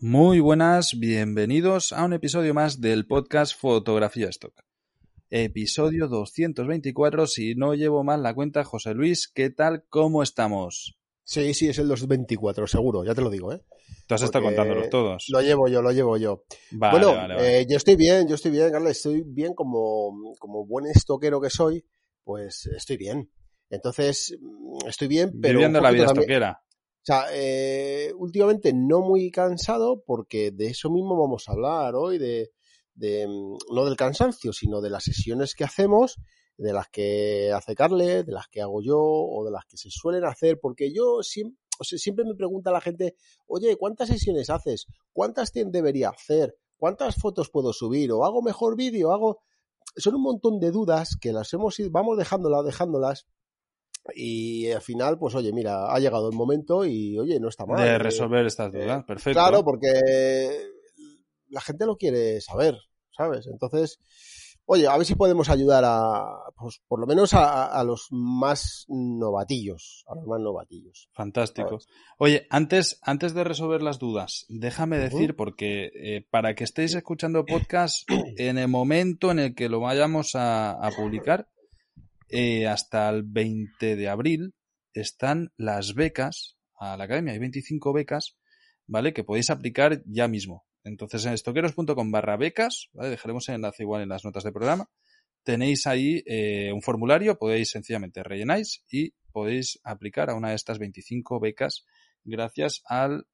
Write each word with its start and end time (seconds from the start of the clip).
Muy 0.00 0.40
buenas, 0.40 0.98
bienvenidos 0.98 1.92
a 1.92 2.04
un 2.04 2.12
episodio 2.12 2.54
más 2.54 2.80
del 2.80 3.06
podcast 3.06 3.58
Fotografía 3.58 4.28
Stock. 4.28 4.54
Episodio 5.30 6.08
224, 6.08 7.26
si 7.26 7.54
no 7.54 7.74
llevo 7.74 8.04
mal 8.04 8.22
la 8.22 8.34
cuenta, 8.34 8.64
José 8.64 8.94
Luis, 8.94 9.28
¿qué 9.28 9.50
tal? 9.50 9.84
¿Cómo 9.88 10.22
estamos? 10.22 10.96
Sí, 11.24 11.52
sí, 11.52 11.68
es 11.68 11.78
el 11.78 11.88
224, 11.88 12.66
seguro, 12.66 13.04
ya 13.04 13.14
te 13.14 13.20
lo 13.20 13.28
digo, 13.28 13.52
¿eh? 13.52 13.60
Tú 14.06 14.14
has 14.14 14.22
estado 14.22 14.44
contándolos 14.44 14.88
todos. 14.88 15.26
Lo 15.28 15.42
llevo 15.42 15.68
yo, 15.68 15.82
lo 15.82 15.92
llevo 15.92 16.16
yo. 16.16 16.44
Vale, 16.70 16.92
bueno, 16.98 17.14
vale, 17.20 17.34
vale. 17.34 17.60
eh, 17.60 17.66
yo 17.68 17.76
estoy 17.76 17.96
bien, 17.96 18.26
yo 18.28 18.36
estoy 18.36 18.52
bien, 18.52 18.70
Carlos, 18.70 18.92
estoy 18.92 19.22
bien 19.26 19.52
como, 19.54 20.34
como 20.38 20.64
buen 20.64 20.86
estoquero 20.86 21.40
que 21.40 21.50
soy, 21.50 21.84
pues 22.24 22.66
estoy 22.74 22.96
bien. 22.96 23.30
Entonces, 23.68 24.38
mm, 24.40 24.86
estoy 24.88 25.08
bien, 25.08 25.32
pero... 25.42 25.54
Viviendo 25.58 25.80
la 25.80 25.90
vida 25.90 26.06
también- 26.06 26.22
estoquera. 26.22 26.62
Sea, 27.08 27.24
eh, 27.32 28.12
últimamente 28.18 28.74
no 28.74 29.00
muy 29.00 29.30
cansado 29.30 30.02
porque 30.04 30.50
de 30.50 30.66
eso 30.66 30.90
mismo 30.90 31.18
vamos 31.18 31.48
a 31.48 31.52
hablar 31.52 31.94
hoy, 31.94 32.18
de, 32.18 32.50
mm, 33.26 33.74
no 33.74 33.86
del 33.86 33.96
cansancio, 33.96 34.52
sino 34.52 34.82
de 34.82 34.90
las 34.90 35.04
sesiones 35.04 35.54
que 35.54 35.64
hacemos, 35.64 36.16
de 36.58 36.74
las 36.74 36.88
que 36.90 37.50
hace 37.50 37.74
Carle, 37.74 38.24
de 38.24 38.32
las 38.32 38.48
que 38.48 38.60
hago 38.60 38.82
yo 38.82 39.00
o 39.00 39.42
de 39.42 39.50
las 39.50 39.64
que 39.64 39.78
se 39.78 39.88
suelen 39.88 40.26
hacer, 40.26 40.60
porque 40.60 40.92
yo 40.92 41.22
siempre, 41.22 41.58
o 41.78 41.84
sea, 41.84 41.98
siempre 41.98 42.26
me 42.26 42.34
pregunta 42.34 42.70
la 42.70 42.82
gente, 42.82 43.16
oye, 43.46 43.74
¿cuántas 43.76 44.08
sesiones 44.08 44.50
haces? 44.50 44.84
¿Cuántas 45.14 45.50
debería 45.54 46.10
hacer? 46.10 46.58
¿Cuántas 46.76 47.16
fotos 47.16 47.48
puedo 47.48 47.72
subir? 47.72 48.12
¿O 48.12 48.26
hago 48.26 48.42
mejor 48.42 48.76
vídeo? 48.76 49.12
¿Hago...? 49.12 49.40
Son 49.96 50.14
un 50.14 50.22
montón 50.24 50.60
de 50.60 50.70
dudas 50.70 51.16
que 51.18 51.32
las 51.32 51.54
hemos 51.54 51.80
ido, 51.80 51.90
vamos 51.90 52.18
dejándolas, 52.18 52.66
dejándolas, 52.66 53.26
y 54.14 54.70
al 54.70 54.80
final, 54.82 55.18
pues 55.18 55.34
oye, 55.34 55.52
mira, 55.52 55.92
ha 55.92 55.98
llegado 55.98 56.28
el 56.30 56.36
momento 56.36 56.84
y 56.84 57.18
oye, 57.18 57.38
no 57.40 57.48
está 57.48 57.66
mal. 57.66 57.82
De 57.82 57.90
Eh, 57.94 57.98
resolver 57.98 58.46
estas 58.46 58.72
dudas, 58.72 59.04
perfecto. 59.04 59.38
Claro, 59.38 59.64
porque 59.64 59.92
la 61.50 61.60
gente 61.60 61.86
lo 61.86 61.96
quiere 61.96 62.40
saber, 62.40 62.76
¿sabes? 63.16 63.46
Entonces, 63.46 64.00
oye, 64.66 64.86
a 64.86 64.96
ver 64.96 65.06
si 65.06 65.14
podemos 65.14 65.48
ayudar 65.48 65.82
a, 65.86 66.26
pues 66.56 66.80
por 66.86 67.00
lo 67.00 67.06
menos 67.06 67.32
a, 67.34 67.66
a 67.66 67.84
los 67.84 68.08
más 68.10 68.84
novatillos, 68.88 70.04
a 70.08 70.14
los 70.14 70.26
más 70.26 70.40
novatillos. 70.40 71.08
Fantástico. 71.14 71.78
Oye, 72.18 72.46
antes, 72.50 72.98
antes 73.02 73.34
de 73.34 73.44
resolver 73.44 73.82
las 73.82 73.98
dudas, 73.98 74.44
déjame 74.48 74.98
decir, 74.98 75.36
porque 75.36 75.90
eh, 75.94 76.26
para 76.30 76.54
que 76.54 76.64
estéis 76.64 76.94
escuchando 76.94 77.44
podcast 77.46 78.08
en 78.36 78.58
el 78.58 78.68
momento 78.68 79.30
en 79.30 79.38
el 79.38 79.54
que 79.54 79.68
lo 79.68 79.80
vayamos 79.80 80.34
a, 80.34 80.72
a 80.72 80.90
publicar, 80.90 81.48
eh, 82.28 82.66
hasta 82.66 83.08
el 83.08 83.22
20 83.22 83.96
de 83.96 84.08
abril 84.08 84.54
están 84.92 85.52
las 85.56 85.94
becas 85.94 86.56
a 86.78 86.96
la 86.96 87.04
academia. 87.04 87.32
Hay 87.32 87.38
25 87.38 87.92
becas, 87.92 88.36
¿vale? 88.86 89.12
Que 89.12 89.24
podéis 89.24 89.50
aplicar 89.50 90.02
ya 90.06 90.28
mismo. 90.28 90.66
Entonces 90.84 91.24
en 91.26 91.32
estoqueros.com 91.32 92.10
barra 92.10 92.36
becas, 92.36 92.88
¿vale? 92.92 93.10
Dejaremos 93.10 93.48
el 93.48 93.56
enlace 93.56 93.82
igual 93.82 94.02
en 94.02 94.08
las 94.08 94.24
notas 94.24 94.44
del 94.44 94.52
programa. 94.52 94.88
Tenéis 95.42 95.86
ahí 95.86 96.22
eh, 96.26 96.72
un 96.72 96.82
formulario, 96.82 97.38
podéis 97.38 97.70
sencillamente 97.70 98.22
rellenáis 98.22 98.84
y 98.90 99.14
podéis 99.32 99.80
aplicar 99.84 100.30
a 100.30 100.34
una 100.34 100.50
de 100.50 100.56
estas 100.56 100.78
25 100.78 101.40
becas 101.40 101.84
gracias 102.24 102.82
al 102.86 103.26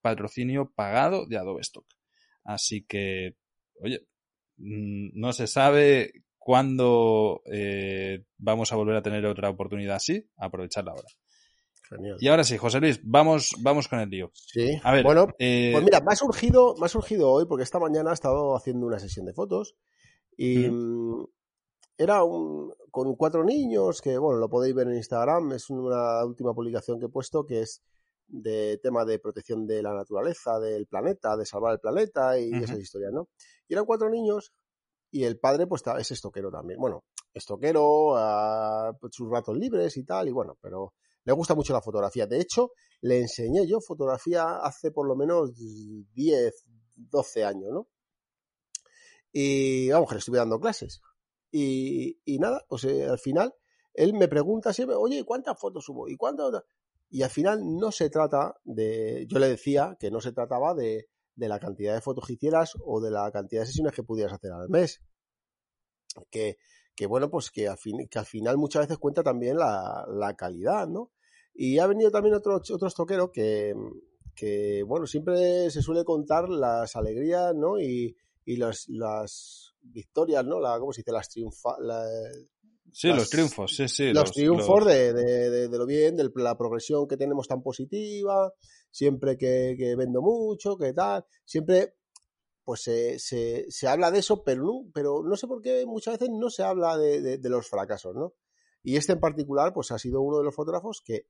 patrocinio 0.00 0.72
pagado 0.74 1.26
de 1.26 1.38
Adobe 1.38 1.62
Stock. 1.62 1.86
Así 2.44 2.84
que, 2.84 3.36
oye, 3.80 4.06
mm, 4.56 5.10
no 5.18 5.32
se 5.32 5.46
sabe 5.46 6.12
cuándo 6.48 7.42
eh, 7.44 8.24
vamos 8.38 8.72
a 8.72 8.76
volver 8.76 8.96
a 8.96 9.02
tener 9.02 9.26
otra 9.26 9.50
oportunidad 9.50 9.96
así, 9.96 10.26
aprovecharla 10.38 10.92
ahora. 10.92 11.08
Genial. 11.90 12.16
Y 12.20 12.28
ahora 12.28 12.42
sí, 12.42 12.56
José 12.56 12.80
Luis, 12.80 13.00
vamos, 13.04 13.52
vamos 13.60 13.86
con 13.86 14.00
el 14.00 14.08
lío. 14.08 14.30
Sí. 14.32 14.80
A 14.82 14.94
ver, 14.94 15.04
bueno, 15.04 15.28
eh, 15.38 15.72
pues 15.74 15.84
mira, 15.84 16.00
me 16.00 16.10
ha 16.10 16.16
surgido, 16.16 16.74
me 16.78 16.86
ha 16.86 16.88
surgido 16.88 17.30
hoy 17.30 17.44
porque 17.44 17.64
esta 17.64 17.78
mañana 17.78 18.12
he 18.12 18.14
estado 18.14 18.56
haciendo 18.56 18.86
una 18.86 18.98
sesión 18.98 19.26
de 19.26 19.34
fotos 19.34 19.76
y 20.38 20.70
mm, 20.70 21.26
era 21.98 22.24
un, 22.24 22.72
con 22.90 23.14
cuatro 23.16 23.44
niños 23.44 24.00
que, 24.00 24.16
bueno, 24.16 24.38
lo 24.38 24.48
podéis 24.48 24.74
ver 24.74 24.88
en 24.88 24.96
Instagram, 24.96 25.52
es 25.52 25.68
una 25.68 26.24
última 26.24 26.54
publicación 26.54 26.98
que 26.98 27.06
he 27.06 27.10
puesto 27.10 27.44
que 27.44 27.60
es 27.60 27.82
de 28.26 28.80
tema 28.82 29.04
de 29.04 29.18
protección 29.18 29.66
de 29.66 29.82
la 29.82 29.92
naturaleza, 29.92 30.58
del 30.58 30.86
planeta, 30.86 31.36
de 31.36 31.44
salvar 31.44 31.74
el 31.74 31.80
planeta 31.80 32.38
y 32.38 32.54
Ujú. 32.54 32.64
esas 32.64 32.78
historias, 32.78 33.12
¿no? 33.12 33.28
Y 33.68 33.74
eran 33.74 33.84
cuatro 33.84 34.08
niños 34.08 34.54
y 35.10 35.24
el 35.24 35.38
padre 35.38 35.66
pues 35.66 35.82
es 35.98 36.10
estoquero 36.10 36.50
también. 36.50 36.78
Bueno, 36.78 37.04
estoquero, 37.32 38.16
a 38.16 38.96
sus 39.10 39.30
ratos 39.30 39.56
libres 39.56 39.96
y 39.96 40.04
tal, 40.04 40.28
y 40.28 40.32
bueno, 40.32 40.58
pero 40.60 40.94
le 41.24 41.32
gusta 41.32 41.54
mucho 41.54 41.72
la 41.72 41.82
fotografía. 41.82 42.26
De 42.26 42.40
hecho, 42.40 42.72
le 43.02 43.20
enseñé 43.20 43.66
yo 43.66 43.80
fotografía 43.80 44.58
hace 44.58 44.90
por 44.90 45.06
lo 45.06 45.16
menos 45.16 45.52
10, 45.54 46.64
12 46.96 47.44
años, 47.44 47.70
¿no? 47.72 47.88
Y 49.32 49.90
vamos, 49.90 50.08
que 50.08 50.14
le 50.14 50.18
estuve 50.20 50.38
dando 50.38 50.58
clases. 50.58 51.00
Y, 51.50 52.18
y 52.24 52.38
nada, 52.38 52.64
pues 52.68 52.84
eh, 52.84 53.06
al 53.06 53.18
final 53.18 53.54
él 53.94 54.14
me 54.14 54.28
pregunta 54.28 54.72
siempre, 54.72 54.96
oye, 54.96 55.24
¿cuántas 55.24 55.58
fotos 55.58 55.84
subo? 55.84 56.08
¿Y 56.08 56.16
cuántas? 56.16 56.62
Y 57.10 57.22
al 57.22 57.30
final 57.30 57.60
no 57.64 57.90
se 57.90 58.10
trata 58.10 58.54
de, 58.64 59.26
yo 59.28 59.38
le 59.38 59.48
decía 59.48 59.96
que 59.98 60.10
no 60.10 60.20
se 60.20 60.32
trataba 60.32 60.74
de, 60.74 61.08
de 61.38 61.48
la 61.48 61.58
cantidad 61.58 61.94
de 61.94 62.00
fotos 62.00 62.26
que 62.26 62.32
hicieras 62.34 62.72
o 62.84 63.00
de 63.00 63.10
la 63.10 63.30
cantidad 63.30 63.62
de 63.62 63.66
sesiones 63.66 63.92
que 63.92 64.02
pudieras 64.02 64.32
hacer 64.34 64.50
al 64.52 64.68
mes. 64.68 65.00
Que, 66.30 66.56
que 66.96 67.06
bueno, 67.06 67.30
pues 67.30 67.50
que 67.50 67.68
al, 67.68 67.78
fin, 67.78 68.08
que 68.10 68.18
al 68.18 68.26
final 68.26 68.56
muchas 68.58 68.82
veces 68.82 68.98
cuenta 68.98 69.22
también 69.22 69.56
la, 69.56 70.04
la 70.10 70.34
calidad, 70.34 70.88
¿no? 70.88 71.12
Y 71.54 71.78
ha 71.78 71.86
venido 71.86 72.10
también 72.10 72.34
otro, 72.34 72.56
otro 72.56 72.88
estoquero 72.88 73.30
que, 73.30 73.72
que, 74.34 74.82
bueno, 74.84 75.06
siempre 75.06 75.70
se 75.70 75.80
suele 75.82 76.04
contar 76.04 76.48
las 76.48 76.96
alegrías, 76.96 77.54
¿no? 77.54 77.78
Y, 77.80 78.16
y 78.44 78.56
las, 78.56 78.86
las 78.88 79.74
victorias, 79.80 80.44
¿no? 80.44 80.58
La, 80.60 80.78
¿Cómo 80.78 80.92
se 80.92 81.02
dice? 81.02 81.12
Las 81.12 81.28
triunfa, 81.28 81.76
la- 81.80 82.04
sí, 82.90 83.08
las- 83.08 83.16
los 83.18 83.30
triunfos, 83.30 83.76
sí, 83.76 83.86
sí. 83.88 84.12
los, 84.12 84.32
triunfos 84.32 84.80
los- 84.84 84.86
De, 84.88 85.12
de- 85.12 85.50
de- 85.50 85.68
de 85.68 85.78
lo 85.78 85.86
bien, 85.86 86.16
de 86.16 86.28
la 86.34 86.56
progresión 86.56 87.06
que 87.06 87.16
tenemos 87.16 87.46
tan 87.46 87.62
positiva, 87.62 88.52
siempre 88.90 89.36
que, 89.36 89.74
que 89.78 89.96
vendo 89.96 90.22
mucho, 90.22 90.76
que 90.78 90.92
tal, 90.92 91.24
siempre 91.44 91.94
pues 92.64 92.82
se, 92.82 93.18
se, 93.18 93.64
se 93.70 93.88
habla 93.88 94.10
de 94.10 94.18
eso, 94.20 94.44
pero 94.44 94.62
no, 94.64 94.90
pero 94.92 95.22
no 95.22 95.36
sé 95.36 95.46
por 95.46 95.62
qué 95.62 95.86
muchas 95.86 96.18
veces 96.18 96.28
no 96.38 96.50
se 96.50 96.62
habla 96.62 96.98
de, 96.98 97.20
de- 97.22 97.38
de 97.38 97.48
los 97.48 97.66
fracasos, 97.68 98.14
¿no? 98.14 98.34
Y 98.82 98.96
este 98.96 99.12
en 99.14 99.20
particular, 99.20 99.72
pues 99.72 99.90
ha 99.90 99.98
sido 99.98 100.20
uno 100.20 100.38
de 100.38 100.44
los 100.44 100.54
fotógrafos 100.54 101.02
que 101.04 101.26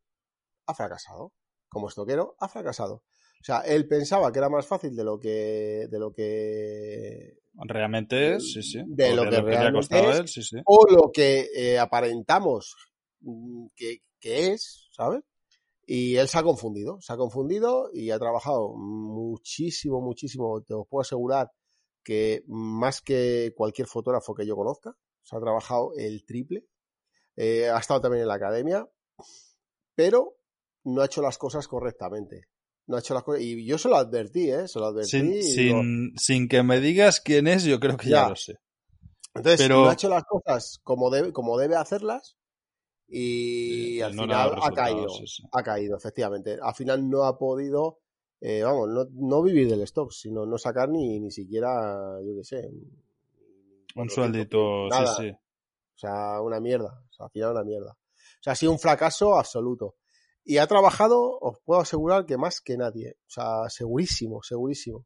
ha 0.66 0.74
fracasado. 0.74 1.32
Como 1.68 1.88
estoquero, 1.88 2.34
ha 2.40 2.48
fracasado. 2.48 3.04
O 3.40 3.44
sea, 3.44 3.60
él 3.60 3.86
pensaba 3.86 4.32
que 4.32 4.38
era 4.40 4.48
más 4.48 4.66
fácil 4.66 4.96
de 4.96 5.04
lo 5.04 5.20
que, 5.20 5.86
de 5.90 5.98
lo 5.98 6.12
que 6.12 7.38
Realmente 7.66 8.34
es, 8.36 8.52
sí, 8.52 8.62
sí. 8.62 8.82
de 8.86 9.12
O 9.12 9.16
lo 9.16 9.24
que 9.24 9.30
le 9.30 9.36
ha 9.38 9.42
realmente 9.42 10.10
es. 10.10 10.18
él, 10.20 10.28
sí, 10.28 10.42
sí. 10.42 10.56
o 10.64 10.86
lo 10.90 11.10
que 11.12 11.48
eh, 11.54 11.78
aparentamos 11.78 12.74
mm, 13.20 13.66
que, 13.76 14.02
que 14.20 14.52
es, 14.52 14.88
¿sabes? 14.92 15.22
Y 15.90 16.16
él 16.16 16.28
se 16.28 16.36
ha 16.38 16.42
confundido, 16.42 17.00
se 17.00 17.14
ha 17.14 17.16
confundido 17.16 17.88
y 17.94 18.10
ha 18.10 18.18
trabajado 18.18 18.74
muchísimo, 18.76 20.02
muchísimo, 20.02 20.60
te 20.62 20.74
os 20.74 20.86
puedo 20.86 21.00
asegurar 21.00 21.50
que 22.04 22.42
más 22.46 23.00
que 23.00 23.54
cualquier 23.56 23.86
fotógrafo 23.88 24.34
que 24.34 24.46
yo 24.46 24.54
conozca, 24.54 24.94
se 25.22 25.34
ha 25.34 25.40
trabajado 25.40 25.92
el 25.96 26.24
triple, 26.26 26.64
Eh, 27.40 27.68
ha 27.70 27.78
estado 27.78 28.00
también 28.00 28.22
en 28.22 28.28
la 28.28 28.34
academia, 28.34 28.86
pero 29.94 30.36
no 30.84 31.00
ha 31.02 31.06
hecho 31.06 31.22
las 31.22 31.38
cosas 31.38 31.68
correctamente. 31.68 32.48
No 32.88 32.96
ha 32.96 33.00
hecho 33.00 33.14
las 33.14 33.22
cosas, 33.22 33.42
y 33.42 33.64
yo 33.64 33.78
se 33.78 33.88
lo 33.88 33.96
advertí, 33.96 34.50
¿eh? 34.50 34.66
Se 34.66 34.78
lo 34.80 34.86
advertí. 34.86 35.10
Sin, 35.10 35.26
y 35.32 35.38
digo, 35.38 35.80
sin, 35.80 36.12
sin 36.18 36.48
que 36.48 36.62
me 36.64 36.80
digas 36.80 37.20
quién 37.20 37.46
es, 37.46 37.62
yo 37.64 37.78
creo 37.78 37.96
que 37.96 38.08
ya, 38.10 38.24
Ya. 38.24 38.28
lo 38.30 38.36
sé. 38.36 38.54
Entonces, 39.34 39.60
Pero- 39.60 39.82
no 39.84 39.88
ha 39.88 39.92
hecho 39.92 40.08
las 40.08 40.24
cosas 40.24 40.80
como 40.82 41.10
debe, 41.10 41.32
como 41.32 41.56
debe 41.58 41.76
hacerlas 41.76 42.36
y 43.06 43.87
Eh, 44.00 44.04
al 44.04 44.16
no 44.16 44.22
final 44.22 44.54
ha 44.62 44.70
caído. 44.72 45.08
sí. 45.08 45.42
Ha 45.52 45.62
caído, 45.62 45.96
efectivamente. 45.96 46.58
Al 46.60 46.74
final 46.74 47.08
no 47.08 47.24
ha 47.24 47.38
podido, 47.38 48.00
eh, 48.40 48.62
vamos, 48.62 48.88
no, 48.88 49.06
no 49.12 49.42
vivir 49.42 49.68
del 49.68 49.82
stock, 49.82 50.12
sino 50.12 50.46
no 50.46 50.58
sacar 50.58 50.88
ni, 50.88 51.20
ni 51.20 51.30
siquiera, 51.30 52.18
yo 52.24 52.36
qué 52.36 52.44
sé. 52.44 52.68
Un 53.94 54.06
400, 54.06 54.14
sueldito, 54.14 54.88
nada. 54.88 55.16
sí, 55.16 55.22
sí. 55.22 55.30
O 55.30 55.98
sea, 56.00 56.40
una 56.40 56.60
mierda. 56.60 57.02
O 57.10 57.12
sea, 57.12 57.26
al 57.26 57.32
final 57.32 57.52
una 57.52 57.64
mierda. 57.64 57.90
O 57.90 58.42
sea, 58.42 58.52
ha 58.52 58.56
sido 58.56 58.70
un 58.70 58.78
fracaso 58.78 59.36
absoluto. 59.36 59.96
Y 60.44 60.58
ha 60.58 60.66
trabajado, 60.66 61.38
os 61.40 61.58
puedo 61.64 61.80
asegurar 61.80 62.24
que 62.24 62.38
más 62.38 62.60
que 62.60 62.76
nadie. 62.76 63.16
O 63.26 63.30
sea, 63.30 63.68
segurísimo, 63.68 64.42
segurísimo. 64.42 65.04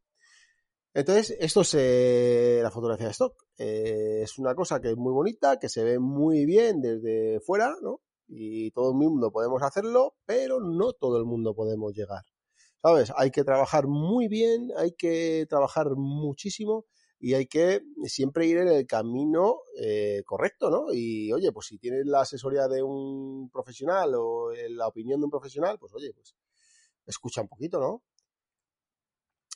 Entonces, 0.95 1.35
esto 1.41 1.63
es 1.63 1.75
eh, 1.75 2.61
la 2.63 2.71
fotografía 2.71 3.07
de 3.07 3.13
stock. 3.13 3.35
Eh, 3.57 4.21
es 4.23 4.39
una 4.39 4.55
cosa 4.55 4.81
que 4.81 4.91
es 4.91 4.97
muy 4.97 5.13
bonita, 5.13 5.59
que 5.59 5.69
se 5.69 5.83
ve 5.83 5.99
muy 5.99 6.45
bien 6.45 6.83
desde 6.83 7.41
fuera, 7.41 7.75
¿no? 7.83 8.03
Y 8.35 8.71
todo 8.71 8.91
el 8.91 8.97
mundo 8.97 9.31
podemos 9.31 9.63
hacerlo, 9.63 10.15
pero 10.25 10.61
no 10.61 10.93
todo 10.95 11.19
el 11.19 11.25
mundo 11.25 11.55
podemos 11.55 11.93
llegar. 11.95 12.25
¿Sabes? 12.81 13.13
Hay 13.17 13.31
que 13.31 13.45
trabajar 13.45 13.87
muy 13.87 14.29
bien, 14.29 14.71
hay 14.77 14.93
que 14.93 15.47
trabajar 15.49 15.91
muchísimo 15.97 16.87
y 17.21 17.35
hay 17.35 17.47
que 17.47 17.83
siempre 18.05 18.47
ir 18.47 18.59
en 18.59 18.69
el 18.69 18.87
camino 18.87 19.61
eh, 19.79 20.23
correcto, 20.27 20.71
¿no? 20.71 20.93
Y 20.93 21.33
oye, 21.33 21.53
pues 21.53 21.67
si 21.67 21.79
tienes 21.79 22.07
la 22.07 22.23
asesoría 22.23 22.67
de 22.69 22.83
un 22.83 23.51
profesional 23.51 24.15
o 24.17 24.51
la 24.71 24.89
opinión 24.89 25.21
de 25.21 25.27
un 25.27 25.31
profesional, 25.31 25.79
pues 25.79 25.93
oye, 25.95 26.13
pues 26.15 26.35
escucha 27.07 27.43
un 27.43 27.49
poquito, 27.49 27.79
¿no? 27.79 28.03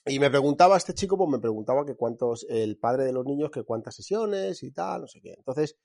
y 0.06 0.20
me 0.20 0.30
preguntaba 0.30 0.76
este 0.76 0.94
chico, 0.94 1.16
pues 1.16 1.28
me 1.28 1.40
preguntaba 1.40 1.84
que 1.84 1.96
cuántos, 1.96 2.46
el 2.48 2.78
padre 2.78 3.04
de 3.04 3.12
los 3.12 3.24
niños, 3.24 3.50
que 3.50 3.64
cuántas 3.64 3.96
sesiones 3.96 4.62
y 4.62 4.70
tal, 4.70 5.02
no 5.02 5.06
sé 5.08 5.20
qué. 5.20 5.34
Entonces, 5.36 5.76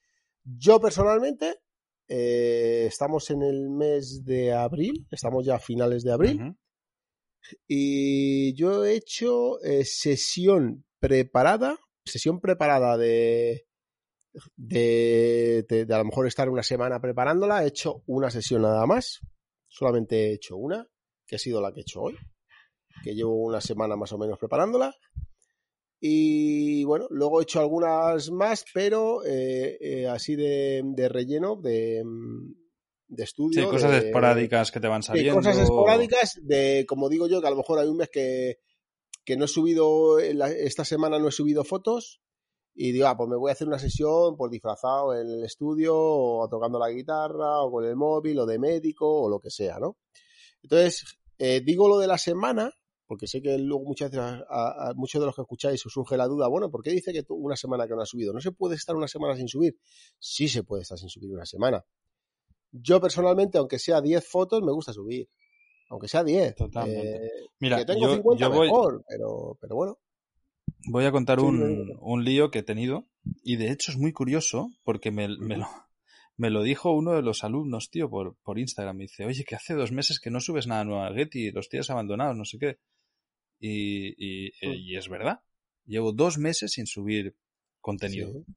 yo 0.43 0.79
personalmente, 0.79 1.61
eh, 2.13 2.87
estamos 2.87 3.29
en 3.29 3.41
el 3.41 3.69
mes 3.69 4.25
de 4.25 4.51
abril, 4.51 5.07
estamos 5.11 5.45
ya 5.45 5.55
a 5.55 5.59
finales 5.59 6.03
de 6.03 6.11
abril, 6.11 6.57
y 7.65 8.53
yo 8.53 8.83
he 8.83 8.95
hecho 8.95 9.61
eh, 9.63 9.85
sesión 9.85 10.83
preparada, 10.99 11.79
sesión 12.03 12.41
preparada 12.41 12.97
de, 12.97 13.65
de, 14.57 15.65
de, 15.69 15.85
de 15.85 15.93
a 15.93 15.99
lo 15.99 16.05
mejor 16.05 16.27
estar 16.27 16.49
una 16.49 16.63
semana 16.63 16.99
preparándola, 16.99 17.63
he 17.63 17.67
hecho 17.67 18.03
una 18.07 18.29
sesión 18.29 18.63
nada 18.63 18.85
más, 18.85 19.21
solamente 19.69 20.31
he 20.31 20.33
hecho 20.33 20.57
una, 20.57 20.85
que 21.25 21.37
ha 21.37 21.39
sido 21.39 21.61
la 21.61 21.71
que 21.71 21.79
he 21.79 21.83
hecho 21.83 22.01
hoy, 22.01 22.17
que 23.03 23.15
llevo 23.15 23.35
una 23.35 23.61
semana 23.61 23.95
más 23.95 24.11
o 24.11 24.17
menos 24.17 24.37
preparándola. 24.37 24.93
Y 26.03 26.83
bueno, 26.83 27.05
luego 27.11 27.39
he 27.39 27.43
hecho 27.43 27.59
algunas 27.59 28.31
más, 28.31 28.65
pero 28.73 29.23
eh, 29.23 29.77
eh, 29.79 30.07
así 30.07 30.35
de, 30.35 30.81
de 30.83 31.07
relleno, 31.07 31.55
de, 31.57 32.01
mm, 32.03 32.53
de 33.09 33.23
estudio. 33.23 33.63
Sí, 33.63 33.69
cosas 33.69 33.91
de- 33.91 34.07
esporádicas 34.07 34.71
que 34.71 34.79
te 34.79 34.87
van 34.87 35.03
saliendo. 35.03 35.35
cosas 35.35 35.59
esporádicas, 35.59 36.39
de 36.41 36.85
como 36.87 37.07
digo 37.07 37.27
yo, 37.27 37.39
que 37.39 37.45
a 37.47 37.51
lo 37.51 37.57
mejor 37.57 37.77
hay 37.77 37.87
un 37.87 37.97
mes 37.97 38.09
que, 38.11 38.57
que 39.23 39.37
no 39.37 39.45
he 39.45 39.47
subido, 39.47 40.17
esta 40.17 40.83
semana 40.85 41.19
no 41.19 41.27
he 41.27 41.31
subido 41.31 41.63
fotos 41.63 42.19
y 42.73 42.91
digo, 42.93 43.05
ah, 43.05 43.15
pues 43.15 43.29
me 43.29 43.35
voy 43.37 43.49
a 43.49 43.53
hacer 43.53 43.67
una 43.67 43.77
sesión 43.77 44.35
pues 44.37 44.49
disfrazado 44.49 45.13
en 45.13 45.27
el 45.29 45.43
estudio 45.43 45.93
o 45.95 46.47
tocando 46.49 46.79
la 46.79 46.89
guitarra 46.89 47.61
o 47.61 47.69
con 47.71 47.85
el 47.85 47.95
móvil 47.95 48.39
o 48.39 48.47
de 48.47 48.57
médico 48.57 49.07
o 49.07 49.29
lo 49.29 49.39
que 49.39 49.51
sea, 49.51 49.77
¿no? 49.77 49.97
Entonces, 50.63 51.03
eh, 51.37 51.61
digo 51.63 51.87
lo 51.87 51.99
de 51.99 52.07
la 52.07 52.17
semana 52.17 52.71
porque 53.11 53.27
sé 53.27 53.41
que 53.41 53.57
luego 53.57 53.83
muchas 53.83 54.09
veces 54.09 54.23
a, 54.25 54.35
a- 54.49 54.89
a 54.89 54.93
muchos 54.93 55.19
de 55.19 55.25
los 55.25 55.35
que 55.35 55.41
escucháis 55.41 55.85
os 55.85 55.91
surge 55.91 56.15
la 56.15 56.27
duda, 56.27 56.47
bueno, 56.47 56.71
¿por 56.71 56.81
qué 56.81 56.91
dice 56.91 57.11
que 57.11 57.23
tú- 57.23 57.35
una 57.35 57.57
semana 57.57 57.85
que 57.85 57.93
no 57.93 58.01
ha 58.01 58.05
subido? 58.05 58.31
¿No 58.31 58.39
se 58.39 58.53
puede 58.53 58.75
estar 58.75 58.95
una 58.95 59.09
semana 59.09 59.35
sin 59.35 59.49
subir? 59.49 59.75
Sí 60.17 60.47
se 60.47 60.63
puede 60.63 60.83
estar 60.83 60.97
sin 60.97 61.09
subir 61.09 61.29
una 61.29 61.45
semana. 61.45 61.83
Yo 62.71 63.01
personalmente, 63.01 63.57
aunque 63.57 63.79
sea 63.79 63.99
10 63.99 64.25
fotos, 64.25 64.61
me 64.63 64.71
gusta 64.71 64.93
subir. 64.93 65.27
Aunque 65.89 66.07
sea 66.07 66.23
10. 66.23 66.55
Totalmente. 66.55 67.25
Eh, 67.25 67.29
Mira, 67.59 67.79
que 67.79 67.85
tengo 67.85 68.07
yo, 68.07 68.13
50 68.15 68.39
yo 68.45 68.49
voy, 68.49 68.67
mejor, 68.69 69.03
pero, 69.09 69.57
pero 69.59 69.75
bueno. 69.75 69.97
voy 70.87 71.03
a 71.03 71.11
contar 71.11 71.37
Sí, 71.41 71.45
un, 71.45 71.97
un 71.99 72.23
lío 72.23 72.49
que 72.49 72.59
he 72.59 72.63
tenido 72.63 73.07
y 73.43 73.57
de 73.57 73.71
hecho 73.71 73.91
es 73.91 73.97
muy 73.97 74.13
curioso 74.13 74.69
porque 74.85 75.11
me, 75.11 75.27
me 75.37 75.57
lo, 75.57 75.67
me 76.37 76.49
lo 76.49 76.63
dijo 76.63 76.93
uno 76.93 77.11
de 77.11 77.23
los 77.23 77.43
alumnos, 77.43 77.89
tío, 77.89 78.09
por, 78.09 78.37
por 78.41 78.57
Instagram. 78.57 78.95
Me 78.95 79.03
dice, 79.03 79.25
oye, 79.25 79.43
que 79.43 79.55
hace 79.55 79.73
dos 79.73 79.91
meses 79.91 80.21
que 80.21 80.29
no 80.31 80.39
subes 80.39 80.65
nada 80.65 80.85
nuevo 80.85 81.03
a 81.03 81.13
Getty, 81.13 81.51
los 81.51 81.67
tienes 81.67 81.89
abandonados, 81.89 82.37
no 82.37 82.45
sé 82.45 82.57
qué. 82.57 82.77
Y, 83.61 84.15
y, 84.17 84.47
eh, 84.61 84.75
y 84.75 84.97
es 84.97 85.07
verdad. 85.07 85.39
Llevo 85.85 86.11
dos 86.11 86.37
meses 86.37 86.71
sin 86.73 86.85
subir 86.87 87.35
contenido 87.79 88.31
Sí. 88.33 88.53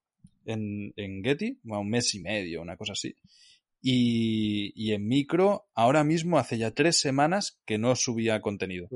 en, 0.47 0.93
en 0.97 1.23
Getty, 1.23 1.61
un 1.65 1.89
mes 1.89 2.15
y 2.15 2.21
medio, 2.21 2.63
una 2.63 2.77
cosa 2.77 2.93
así. 2.93 3.15
Y, 3.83 4.73
y 4.75 4.93
en 4.95 5.07
micro, 5.07 5.67
ahora 5.75 6.05
mismo 6.05 6.39
hace 6.39 6.57
ya 6.59 6.71
tres 6.71 6.99
semanas 7.01 7.61
que 7.67 7.77
no 7.79 7.95
subía 7.97 8.41
contenido. 8.41 8.89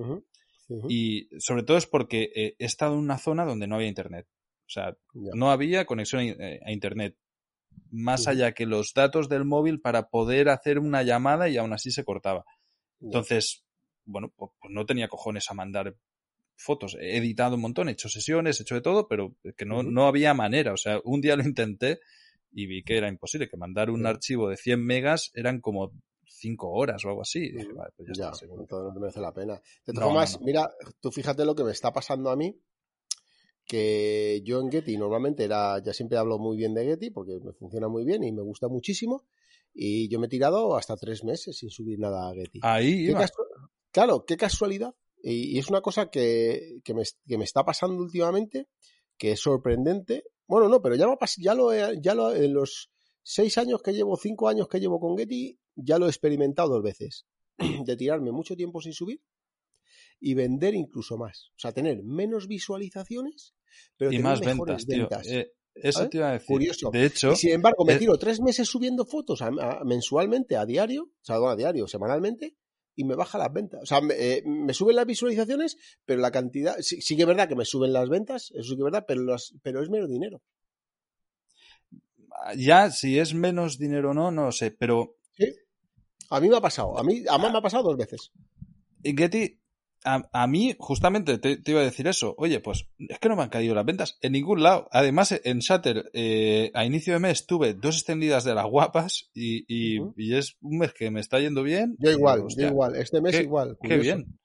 Y 0.89 1.29
sobre 1.39 1.63
todo 1.63 1.77
es 1.77 1.87
porque 1.87 2.31
eh, 2.35 2.57
he 2.59 2.65
estado 2.65 2.95
en 2.95 3.01
una 3.01 3.19
zona 3.19 3.45
donde 3.45 3.67
no 3.67 3.77
había 3.77 3.89
internet. 3.89 4.27
O 4.67 4.71
sea, 4.71 4.97
no 5.15 5.51
había 5.51 5.87
conexión 5.87 6.23
a, 6.23 6.25
eh, 6.27 6.61
a 6.65 6.73
internet. 6.73 7.17
Más 7.91 8.27
allá 8.29 8.53
que 8.53 8.67
los 8.67 8.93
datos 8.95 9.29
del 9.29 9.45
móvil 9.45 9.81
para 9.81 10.09
poder 10.09 10.49
hacer 10.51 10.79
una 10.79 11.03
llamada 11.03 11.49
y 11.49 11.57
aún 11.57 11.73
así 11.73 11.91
se 11.91 12.05
cortaba. 12.05 12.45
Entonces, 13.01 13.65
bueno, 14.09 14.33
pues, 14.37 14.51
pues 14.61 14.73
no 14.73 14.87
tenía 14.87 15.09
cojones 15.09 15.51
a 15.51 15.55
mandar 15.55 15.97
fotos. 16.57 16.97
He 17.01 17.17
editado 17.19 17.55
un 17.55 17.63
montón, 17.63 17.89
he 17.89 17.93
hecho 17.93 18.09
sesiones, 18.09 18.59
he 18.59 18.63
hecho 18.65 18.75
de 18.75 18.81
todo, 18.81 19.07
pero 19.07 19.37
que 19.57 19.65
no, 19.65 19.83
no 19.83 20.07
había 20.07 20.35
manera. 20.35 20.73
O 20.73 20.77
sea, 20.77 21.01
un 21.05 21.21
día 21.21 21.37
lo 21.37 21.45
intenté 21.45 22.01
y 22.51 22.67
vi 22.67 22.83
que 22.83 22.97
era 22.97 23.09
imposible, 23.09 23.49
que 23.49 23.57
mandar 23.57 23.91
un 23.91 24.07
archivo 24.07 24.49
de 24.49 24.57
100 24.57 24.85
megas 24.85 25.31
eran 25.35 25.61
como 25.61 25.93
5 26.27 26.71
horas 26.71 27.05
o 27.05 27.09
algo 27.11 27.23
así. 27.23 27.51
Vale, 27.53 27.91
pues 27.97 28.09
ya, 28.09 28.15
Ya, 28.15 28.25
está, 28.27 28.35
seguro. 28.35 28.63
entonces 28.63 28.89
no 28.89 28.95
te 28.95 29.01
merece 29.01 29.21
la 29.21 29.33
pena. 29.33 29.55
De 29.55 29.93
todas 29.93 29.95
No, 29.95 30.01
no, 30.01 30.07
formas, 30.09 30.41
no. 30.41 30.47
mira, 30.47 30.71
tú 31.01 31.11
fíjate 31.13 31.45
lo 31.45 31.55
que 31.55 31.65
me 31.65 31.73
está 31.73 31.93
pasando 31.93 32.31
a 32.31 32.37
mí, 32.37 32.59
que 33.67 34.41
yo 34.45 34.61
en 34.61 34.71
Getty 34.71 34.97
normalmente 34.97 35.45
era, 35.45 35.83
ya 35.83 35.93
siempre 35.93 36.17
hablo 36.19 36.39
muy 36.39 36.57
bien 36.57 36.75
de 36.75 36.85
Getty 36.87 37.11
porque 37.11 37.39
me 37.45 37.53
funciona 37.53 37.89
muy 37.89 38.05
bien 38.05 38.25
y 38.25 38.33
me 38.33 38.43
gusta 38.43 38.69
muchísimo, 38.69 39.25
y 39.75 40.09
yo 40.09 40.19
me 40.19 40.27
he 40.27 40.31
tirado 40.31 40.77
hasta 40.77 40.97
tres 40.97 41.23
meses 41.23 41.59
sin 41.59 41.71
subir 41.71 41.99
nada 41.99 42.31
a 42.31 42.35
Getty. 42.35 42.61
Ahí 42.63 43.09
iba. 43.11 43.27
Claro, 43.93 44.25
qué 44.27 44.37
casualidad. 44.37 44.95
Y, 45.23 45.57
y 45.57 45.59
es 45.59 45.69
una 45.69 45.81
cosa 45.81 46.11
que, 46.11 46.81
que 46.85 46.95
me, 46.95 47.03
que 47.27 47.39
me 47.39 47.45
está 47.45 47.65
pasando 47.65 48.03
últimamente, 48.03 48.69
que 49.17 49.33
es 49.33 49.41
sorprendente. 49.41 50.25
Bueno, 50.47 50.69
no, 50.69 50.81
pero 50.81 50.95
ya, 50.95 51.07
pas- 51.19 51.37
ya 51.43 51.55
lo 51.55 51.73
he, 51.73 52.01
ya 52.01 52.15
lo, 52.15 52.35
en 52.35 52.55
los 52.55 52.91
seis 53.23 53.59
años 53.59 53.83
que 53.83 53.93
llevo, 53.93 54.17
cinco 54.17 54.49
años 54.49 54.69
que 54.69 54.81
llevo 54.81 55.01
con 55.01 55.17
Getty, 55.19 55.59
ya 55.75 55.99
lo 55.99 56.07
he 56.07 56.11
experimentado 56.11 56.69
dos 56.71 56.83
veces. 56.83 57.27
De 57.85 57.97
tirarme 57.97 58.31
mucho 58.33 58.57
tiempo 58.57 58.81
sin 58.81 58.93
subir 58.93 59.21
y 60.21 60.35
vender 60.35 60.75
incluso 60.75 61.17
más. 61.17 61.51
O 61.57 61.59
sea, 61.59 61.73
tener 61.73 62.03
menos 62.03 62.47
visualizaciones, 62.49 63.55
pero 63.97 64.11
y 64.13 64.17
tener 64.17 64.25
más 64.31 64.41
mejores 64.41 64.87
ventas, 64.87 65.27
tío. 65.27 65.39
Eh, 65.41 65.53
eso 65.75 66.09
te 66.09 66.17
iba 66.19 66.31
a 66.31 66.33
decir. 66.33 66.47
Curioso. 66.49 66.91
De 66.93 67.05
hecho, 67.07 67.33
Y 67.33 67.37
sin 67.37 67.53
embargo, 67.53 67.85
me 67.85 67.93
es- 67.95 67.99
tiro 68.01 68.17
tres 68.19 68.41
meses 68.41 68.69
subiendo 68.69 69.05
fotos 69.05 69.43
a- 69.43 69.47
a- 69.49 69.85
mensualmente, 69.85 70.57
a 70.57 70.65
diario, 70.67 71.05
o 71.05 71.25
sea, 71.25 71.37
no 71.37 71.49
a 71.49 71.57
diario, 71.57 71.87
semanalmente, 71.87 72.57
y 73.01 73.05
me 73.05 73.15
baja 73.15 73.39
las 73.39 73.53
ventas. 73.53 73.81
O 73.83 73.87
sea, 73.87 74.01
me, 74.01 74.15
eh, 74.15 74.43
me 74.45 74.75
suben 74.75 74.97
las 74.97 75.07
visualizaciones, 75.07 75.77
pero 76.05 76.21
la 76.21 76.33
cantidad. 76.33 76.77
Sí, 76.81 77.01
sí 77.01 77.15
que 77.17 77.23
es 77.23 77.29
verdad 77.29 77.49
que 77.49 77.55
me 77.55 77.65
suben 77.65 77.93
las 77.93 78.09
ventas, 78.09 78.51
eso 78.55 78.63
sí 78.65 78.77
que 78.77 78.81
es 78.81 78.85
verdad, 78.85 79.05
pero, 79.07 79.23
las- 79.23 79.55
pero 79.63 79.81
es 79.83 79.89
menos 79.89 80.09
dinero. 80.11 80.43
ya 82.57 82.91
si 82.91 83.19
es 83.19 83.35
menos 83.35 83.79
dinero 83.79 84.11
o 84.11 84.15
no, 84.15 84.31
no 84.31 84.45
lo 84.47 84.53
sé. 84.53 84.71
Pero 84.73 85.17
¿Sí? 85.37 85.47
A 86.31 86.41
mí 86.41 86.49
me 86.49 86.57
ha 86.57 86.61
pasado, 86.61 86.99
a 86.99 87.03
mí, 87.05 87.25
además 87.29 87.53
me 87.53 87.59
ha 87.59 87.63
pasado 87.63 87.85
dos 87.85 87.97
veces. 87.97 88.33
en 89.05 89.17
Getty, 89.17 89.61
a, 90.05 90.29
a 90.33 90.47
mí 90.47 90.75
justamente 90.79 91.39
te, 91.39 91.57
te 91.57 91.71
iba 91.71 91.81
a 91.81 91.85
decir 91.85 92.07
eso. 92.09 92.35
Oye, 92.39 92.61
pues 92.61 92.87
es 92.99 93.19
que 93.19 93.29
no 93.29 93.37
me 93.37 93.43
han 93.43 93.49
caído 93.51 93.75
las 93.75 93.85
ventas 93.85 94.19
en 94.23 94.33
ningún 94.33 94.63
lado. 94.63 94.89
Además, 94.93 95.39
en 95.45 95.59
Shatter, 95.59 96.11
eh, 96.13 96.71
a 96.75 96.85
inicio 96.85 97.13
de 97.15 97.21
mes 97.21 97.47
tuve 97.47 97.75
dos 97.75 97.97
extendidas 97.97 98.45
de 98.45 98.55
las 98.55 98.67
guapas 98.67 99.31
y, 99.35 99.65
y- 99.69 100.01
Ujú. 100.01 100.15
y 100.17 100.35
es 100.35 100.57
un 100.61 100.79
mes 100.79 100.93
que 100.93 101.11
me 101.11 101.21
está 101.21 101.41
yendo 101.41 101.63
bien. 101.63 101.97
Yo 101.99 102.11
igual, 102.11 102.41
hostia, 102.41 102.65
yo 102.67 102.71
igual, 102.71 102.97
este 102.97 103.21
mes 103.21 103.37
qué- 103.37 103.43
igual. 103.43 103.77
Qué 103.83 103.99
bien. 103.99 104.39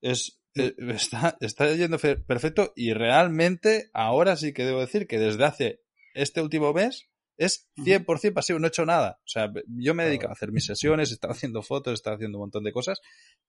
Es, 0.00 0.40
eh, 0.54 0.74
está, 0.94 1.36
está 1.40 1.72
yendo 1.74 1.98
fe- 1.98 2.16
perfecto 2.16 2.72
y 2.76 2.92
realmente 2.92 3.90
ahora 3.92 4.36
sí 4.36 4.52
que 4.52 4.64
debo 4.64 4.80
decir 4.80 5.06
que 5.06 5.18
desde 5.18 5.44
hace 5.44 5.80
este 6.14 6.42
último 6.42 6.72
mes 6.72 7.08
es 7.36 7.68
100% 7.76 8.32
pasivo, 8.32 8.58
no 8.58 8.66
he 8.66 8.68
hecho 8.68 8.86
nada. 8.86 9.18
O 9.24 9.28
sea, 9.28 9.52
yo 9.66 9.94
me 9.94 10.02
he 10.04 10.06
dedicado 10.06 10.30
a 10.30 10.34
hacer 10.34 10.52
mis 10.52 10.66
sesiones, 10.66 11.10
he 11.10 11.14
estado 11.14 11.32
haciendo 11.32 11.62
fotos, 11.62 11.90
he 11.90 11.94
estado 11.94 12.16
haciendo 12.16 12.38
un 12.38 12.42
montón 12.42 12.64
de 12.64 12.72
cosas, 12.72 13.00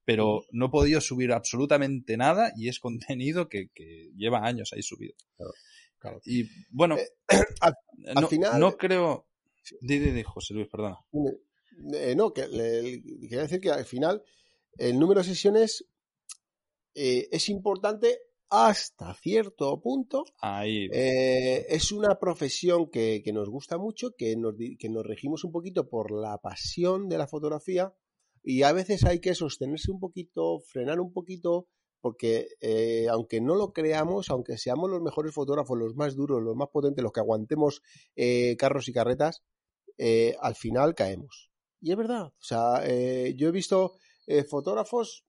pero 0.06 0.44
no 0.52 0.68
he 0.68 0.70
podido 0.70 1.02
subir 1.02 1.32
absolutamente 1.32 2.18
nada 2.18 2.52
y 2.56 2.68
es 2.70 2.80
contenido 2.80 3.48
que, 3.50 3.70
que 3.74 4.10
lleva 4.16 4.46
años 4.46 4.72
ahí 4.74 4.82
subido. 4.82 5.14
Claro. 6.00 6.20
Y 6.26 6.50
bueno, 6.70 6.98
Eh, 6.98 7.08
al- 7.62 7.76
al 8.16 8.22
no, 8.22 8.28
final- 8.28 8.60
no 8.60 8.78
creo... 8.78 9.28
Di, 9.82 9.98
di, 9.98 10.12
di, 10.12 10.22
José 10.24 10.54
Luis, 10.54 10.68
perdona. 10.68 10.98
Eh, 11.94 12.16
no, 12.16 12.32
que 12.34 12.48
le- 12.48 12.82
le- 12.84 13.02
quería 13.22 13.42
decir 13.42 13.60
que 13.60 13.72
al 13.72 13.86
final 13.86 14.24
el 14.78 15.00
número 15.00 15.22
de 15.22 15.28
sesiones 15.28 15.86
eh, 16.94 17.28
es 17.32 17.50
importante 17.50 18.20
hasta 18.56 19.14
cierto 19.16 19.82
punto. 19.82 20.26
Ahí. 20.40 20.88
Eh, 20.92 21.66
es 21.70 21.92
una 21.92 22.18
profesión 22.20 22.90
que, 22.90 23.22
que 23.24 23.34
nos 23.34 23.50
gusta 23.50 23.78
mucho, 23.78 24.12
que 24.18 24.36
nos, 24.36 24.56
que 24.80 24.90
nos 24.90 25.06
regimos 25.06 25.44
un 25.44 25.52
poquito 25.52 25.90
por 25.90 26.12
la 26.12 26.38
pasión 26.38 27.10
de 27.10 27.18
la 27.18 27.28
fotografía 27.28 27.94
y 28.44 28.64
a 28.64 28.72
veces 28.72 29.04
hay 29.06 29.20
que 29.20 29.36
sostenerse 29.36 29.92
un 29.92 30.00
poquito, 30.00 30.60
frenar 30.60 31.00
un 31.00 31.12
poquito, 31.12 31.68
porque 32.00 32.50
eh, 32.62 33.08
aunque 33.10 33.42
no 33.42 33.56
lo 33.56 33.74
creamos, 33.74 34.30
aunque 34.30 34.58
seamos 34.58 34.90
los 34.90 35.02
mejores 35.02 35.34
fotógrafos, 35.34 35.78
los 35.78 35.96
más 35.96 36.16
duros, 36.16 36.42
los 36.42 36.56
más 36.56 36.70
potentes, 36.72 37.04
los 37.04 37.12
que 37.12 37.22
aguantemos 37.22 37.82
eh, 38.16 38.56
carros 38.58 38.88
y 38.88 38.94
carretas, 38.94 39.44
al 40.42 40.56
final 40.56 40.94
caemos. 40.94 41.50
Y 41.82 41.92
es 41.92 41.98
verdad, 41.98 42.26
o 42.26 42.44
sea, 42.44 42.86
yo 43.36 43.48
he 43.48 43.52
visto 43.52 43.94
fotógrafos, 44.50 45.26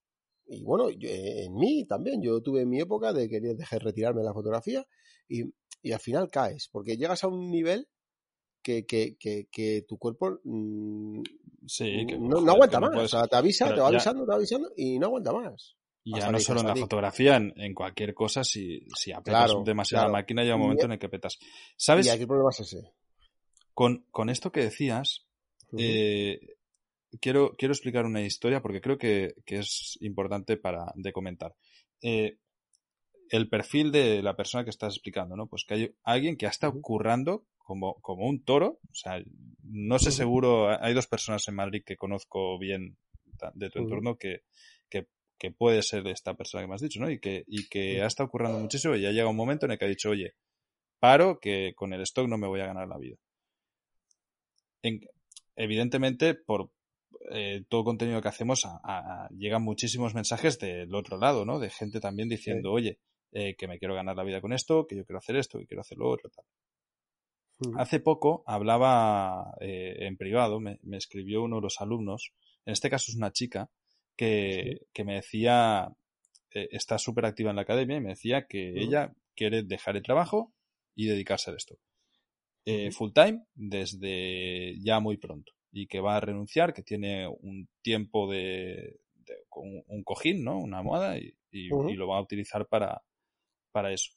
y 0.48 0.62
bueno, 0.64 0.90
yo- 0.90 1.08
eh, 1.08 1.44
en 1.44 1.54
mí 1.54 1.84
también, 1.86 2.22
yo 2.22 2.40
tuve 2.40 2.64
mi 2.66 2.80
época 2.80 3.12
de 3.12 3.28
querer 3.28 3.56
dejar 3.56 3.82
retirarme 3.82 4.20
de 4.20 4.26
la 4.26 4.34
fotografía 4.34 4.86
y, 5.28 5.42
y 5.82 5.92
al 5.92 6.00
final 6.00 6.30
caes, 6.30 6.68
porque 6.70 6.96
llegas 6.96 7.24
a 7.24 7.28
un 7.28 7.50
nivel 7.50 7.88
que, 8.62 8.84
que, 8.86 9.16
que, 9.16 9.46
que 9.50 9.82
tu 9.86 9.96
cuerpo 9.98 10.40
mm, 10.44 11.22
Sí, 11.68 12.06
que, 12.06 12.16
no, 12.18 12.36
joder, 12.36 12.44
no 12.44 12.52
aguanta 12.52 12.80
más, 12.80 12.90
puedes- 12.92 13.14
o 13.14 13.18
sea, 13.18 13.26
te 13.28 13.36
avisa, 13.36 13.64
pero 13.66 13.74
te 13.76 13.80
va 13.82 13.88
ya- 13.90 13.96
avisando, 13.96 14.24
te 14.24 14.28
va 14.30 14.34
avisando 14.36 14.72
y 14.76 14.98
no 14.98 15.06
aguanta 15.06 15.32
más. 15.32 15.76
Y 16.04 16.16
ya 16.16 16.30
no 16.30 16.38
solo 16.38 16.60
en 16.60 16.68
la 16.68 16.76
fotografía, 16.76 17.34
en, 17.36 17.52
en 17.56 17.74
cualquier 17.74 18.14
cosa, 18.14 18.44
si, 18.44 18.86
si 18.94 19.10
apretas 19.10 19.46
Claro, 19.50 19.64
demasiado 19.64 20.02
claro. 20.04 20.12
la 20.12 20.18
máquina, 20.20 20.42
llega 20.42 20.54
un 20.54 20.60
momento 20.62 20.86
en 20.86 20.92
el 20.92 20.98
que 21.00 21.08
petas. 21.08 21.36
¿Sabes? 21.76 22.06
Y 22.06 22.10
aquí 22.10 22.22
el 22.22 22.28
problema 22.28 22.50
es 22.50 22.60
ese. 22.60 22.92
Con, 23.74 24.06
con 24.12 24.30
esto 24.30 24.52
que 24.52 24.60
decías, 24.60 25.26
eh, 25.76 26.55
quiero, 27.20 27.54
quiero 27.56 27.72
explicar 27.72 28.04
una 28.04 28.22
historia 28.22 28.60
porque 28.60 28.80
creo 28.80 28.98
que, 28.98 29.34
que 29.44 29.58
es 29.58 29.98
importante 30.00 30.56
para 30.56 30.92
de 30.94 31.12
comentar. 31.12 31.54
Eh, 32.02 32.38
el 33.30 33.48
perfil 33.48 33.90
de 33.90 34.22
la 34.22 34.36
persona 34.36 34.64
que 34.64 34.70
estás 34.70 34.94
explicando, 34.94 35.36
¿no? 35.36 35.48
Pues 35.48 35.64
que 35.66 35.74
hay 35.74 35.94
alguien 36.04 36.36
que 36.36 36.46
ha 36.46 36.50
estado 36.50 36.80
currando 36.80 37.44
como, 37.58 37.94
como 38.00 38.26
un 38.26 38.44
toro. 38.44 38.78
O 38.90 38.94
sea, 38.94 39.20
no 39.62 39.98
sé 39.98 40.12
seguro, 40.12 40.68
hay 40.80 40.94
dos 40.94 41.06
personas 41.06 41.46
en 41.48 41.56
Madrid 41.56 41.82
que 41.84 41.96
conozco 41.96 42.58
bien 42.58 42.96
de 43.54 43.70
tu 43.70 43.80
entorno 43.80 44.16
que, 44.16 44.42
que, 44.88 45.08
que, 45.38 45.50
puede 45.50 45.82
ser 45.82 46.02
de 46.02 46.12
esta 46.12 46.34
persona 46.34 46.62
que 46.62 46.68
me 46.68 46.74
has 46.74 46.80
dicho, 46.80 47.00
¿no? 47.00 47.10
Y 47.10 47.18
que, 47.18 47.44
y 47.46 47.68
que 47.68 48.02
ha 48.02 48.06
estado 48.06 48.30
currando 48.30 48.58
muchísimo 48.58 48.94
y 48.94 49.02
ya 49.02 49.10
llega 49.10 49.28
un 49.28 49.36
momento 49.36 49.66
en 49.66 49.72
el 49.72 49.78
que 49.78 49.84
ha 49.84 49.88
dicho, 49.88 50.10
oye, 50.10 50.34
paro 50.98 51.38
que 51.40 51.74
con 51.74 51.92
el 51.92 52.00
stock 52.02 52.28
no 52.28 52.38
me 52.38 52.46
voy 52.46 52.60
a 52.60 52.66
ganar 52.66 52.88
la 52.88 52.98
vida. 52.98 53.16
evidentemente, 55.56 56.34
por 56.34 56.70
eh, 57.30 57.64
todo 57.68 57.84
contenido 57.84 58.22
que 58.22 58.28
hacemos, 58.28 58.66
llegan 59.36 59.62
muchísimos 59.62 60.14
mensajes 60.14 60.58
del 60.58 60.94
otro 60.94 61.18
lado, 61.18 61.44
¿no? 61.44 61.58
De 61.58 61.70
gente 61.70 62.00
también 62.00 62.28
diciendo, 62.28 62.72
oye, 62.72 62.98
eh, 63.32 63.56
que 63.56 63.66
me 63.68 63.78
quiero 63.78 63.94
ganar 63.94 64.16
la 64.16 64.24
vida 64.24 64.40
con 64.40 64.52
esto, 64.52 64.86
que 64.86 64.96
yo 64.96 65.04
quiero 65.04 65.18
hacer 65.18 65.36
esto, 65.36 65.58
que 65.58 65.66
quiero 65.66 65.80
hacer 65.80 65.98
lo 65.98 66.08
otro, 66.08 66.30
tal. 66.30 66.44
Hace 67.78 68.00
poco 68.00 68.44
hablaba 68.46 69.54
eh, 69.60 69.96
en 70.00 70.16
privado, 70.16 70.60
me, 70.60 70.78
escribió 70.92 71.42
uno 71.42 71.56
de 71.56 71.62
los 71.62 71.80
alumnos, 71.80 72.32
en 72.66 72.72
este 72.72 72.90
caso 72.90 73.06
es 73.08 73.16
una 73.16 73.32
chica, 73.32 73.70
que, 74.14 74.80
que 74.92 75.04
me 75.04 75.14
decía, 75.14 75.88
está 76.50 76.98
súper 76.98 77.26
activa 77.26 77.50
en 77.50 77.56
la 77.56 77.62
academia 77.62 77.96
y 77.96 78.00
me 78.00 78.10
decía 78.10 78.46
que 78.46 78.72
ella 78.76 79.14
quiere 79.34 79.62
dejar 79.62 79.96
el 79.96 80.02
trabajo 80.02 80.54
y 80.94 81.06
dedicarse 81.06 81.50
a 81.50 81.54
esto. 81.54 81.76
Full 82.92 83.12
time 83.12 83.44
desde 83.54 84.74
ya 84.80 85.00
muy 85.00 85.16
pronto 85.18 85.55
y 85.76 85.86
que 85.88 86.00
va 86.00 86.16
a 86.16 86.20
renunciar, 86.20 86.72
que 86.72 86.82
tiene 86.82 87.28
un 87.28 87.68
tiempo 87.82 88.30
de, 88.30 88.98
un 89.50 90.02
cojín, 90.04 90.42
¿no? 90.42 90.58
Una 90.58 90.78
almohada 90.78 91.18
y, 91.18 91.34
lo 91.50 92.08
va 92.08 92.16
a 92.16 92.22
utilizar 92.22 92.66
para, 92.66 93.02
para 93.72 93.92
eso. 93.92 94.10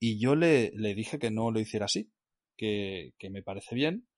Y 0.00 0.18
yo 0.18 0.34
le, 0.34 0.72
le, 0.74 0.94
dije 0.94 1.20
que 1.20 1.30
no 1.30 1.52
lo 1.52 1.60
hiciera 1.60 1.84
así, 1.84 2.10
que, 2.56 3.12
que 3.16 3.30
me 3.30 3.42
parece 3.42 3.76
bien, 3.76 4.08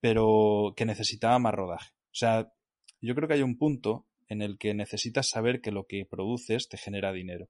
pero 0.00 0.74
que 0.76 0.86
necesitaba 0.86 1.40
más 1.40 1.54
rodaje. 1.54 1.90
O 1.90 2.14
sea, 2.14 2.52
yo 3.00 3.16
creo 3.16 3.26
que 3.26 3.34
hay 3.34 3.42
un 3.42 3.58
punto 3.58 4.06
en 4.28 4.42
el 4.42 4.58
que 4.58 4.74
necesitas 4.74 5.28
saber 5.28 5.60
que 5.60 5.72
lo 5.72 5.86
que 5.86 6.06
produces 6.06 6.68
te 6.68 6.76
genera 6.76 7.12
dinero 7.12 7.48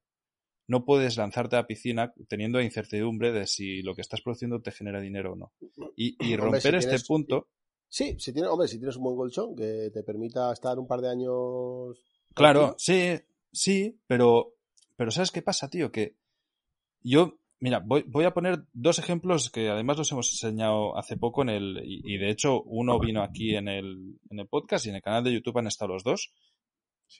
no 0.72 0.84
puedes 0.84 1.16
lanzarte 1.16 1.56
a 1.56 1.60
la 1.60 1.66
piscina 1.66 2.12
teniendo 2.28 2.60
incertidumbre 2.60 3.32
de 3.32 3.46
si 3.46 3.82
lo 3.82 3.94
que 3.94 4.00
estás 4.00 4.22
produciendo 4.22 4.60
te 4.62 4.70
genera 4.70 5.00
dinero 5.00 5.32
o 5.32 5.36
no. 5.36 5.52
Y, 5.96 6.36
romper 6.36 6.76
este 6.76 6.98
punto. 7.06 7.48
Sí, 7.92 8.16
si 8.18 8.32
tienes, 8.32 8.50
hombre, 8.50 8.68
si 8.68 8.78
tienes 8.78 8.96
un 8.96 9.02
buen 9.02 9.16
colchón 9.16 9.54
que 9.54 9.90
te 9.92 10.02
permita 10.02 10.50
estar 10.50 10.78
un 10.78 10.86
par 10.86 11.02
de 11.02 11.10
años. 11.10 12.02
Claro, 12.32 12.74
sí, 12.78 13.18
sí, 13.52 14.00
pero, 14.06 14.54
pero 14.96 15.10
¿sabes 15.10 15.30
qué 15.30 15.42
pasa, 15.42 15.68
tío? 15.68 15.92
Que 15.92 16.16
yo, 17.02 17.38
mira, 17.60 17.80
voy, 17.84 18.02
voy 18.08 18.24
a 18.24 18.32
poner 18.32 18.64
dos 18.72 18.98
ejemplos 18.98 19.50
que 19.50 19.68
además 19.68 19.98
los 19.98 20.10
hemos 20.10 20.30
enseñado 20.30 20.96
hace 20.96 21.18
poco 21.18 21.42
en 21.42 21.50
el, 21.50 21.82
y, 21.84 22.16
de 22.16 22.30
hecho 22.30 22.62
uno 22.62 22.98
vino 22.98 23.22
aquí 23.22 23.56
en 23.56 23.68
el, 23.68 24.18
en 24.30 24.40
el 24.40 24.48
podcast 24.48 24.86
y 24.86 24.88
en 24.88 24.94
el 24.94 25.02
canal 25.02 25.22
de 25.22 25.34
YouTube 25.34 25.58
han 25.58 25.66
estado 25.66 25.92
los 25.92 26.02
dos, 26.02 26.32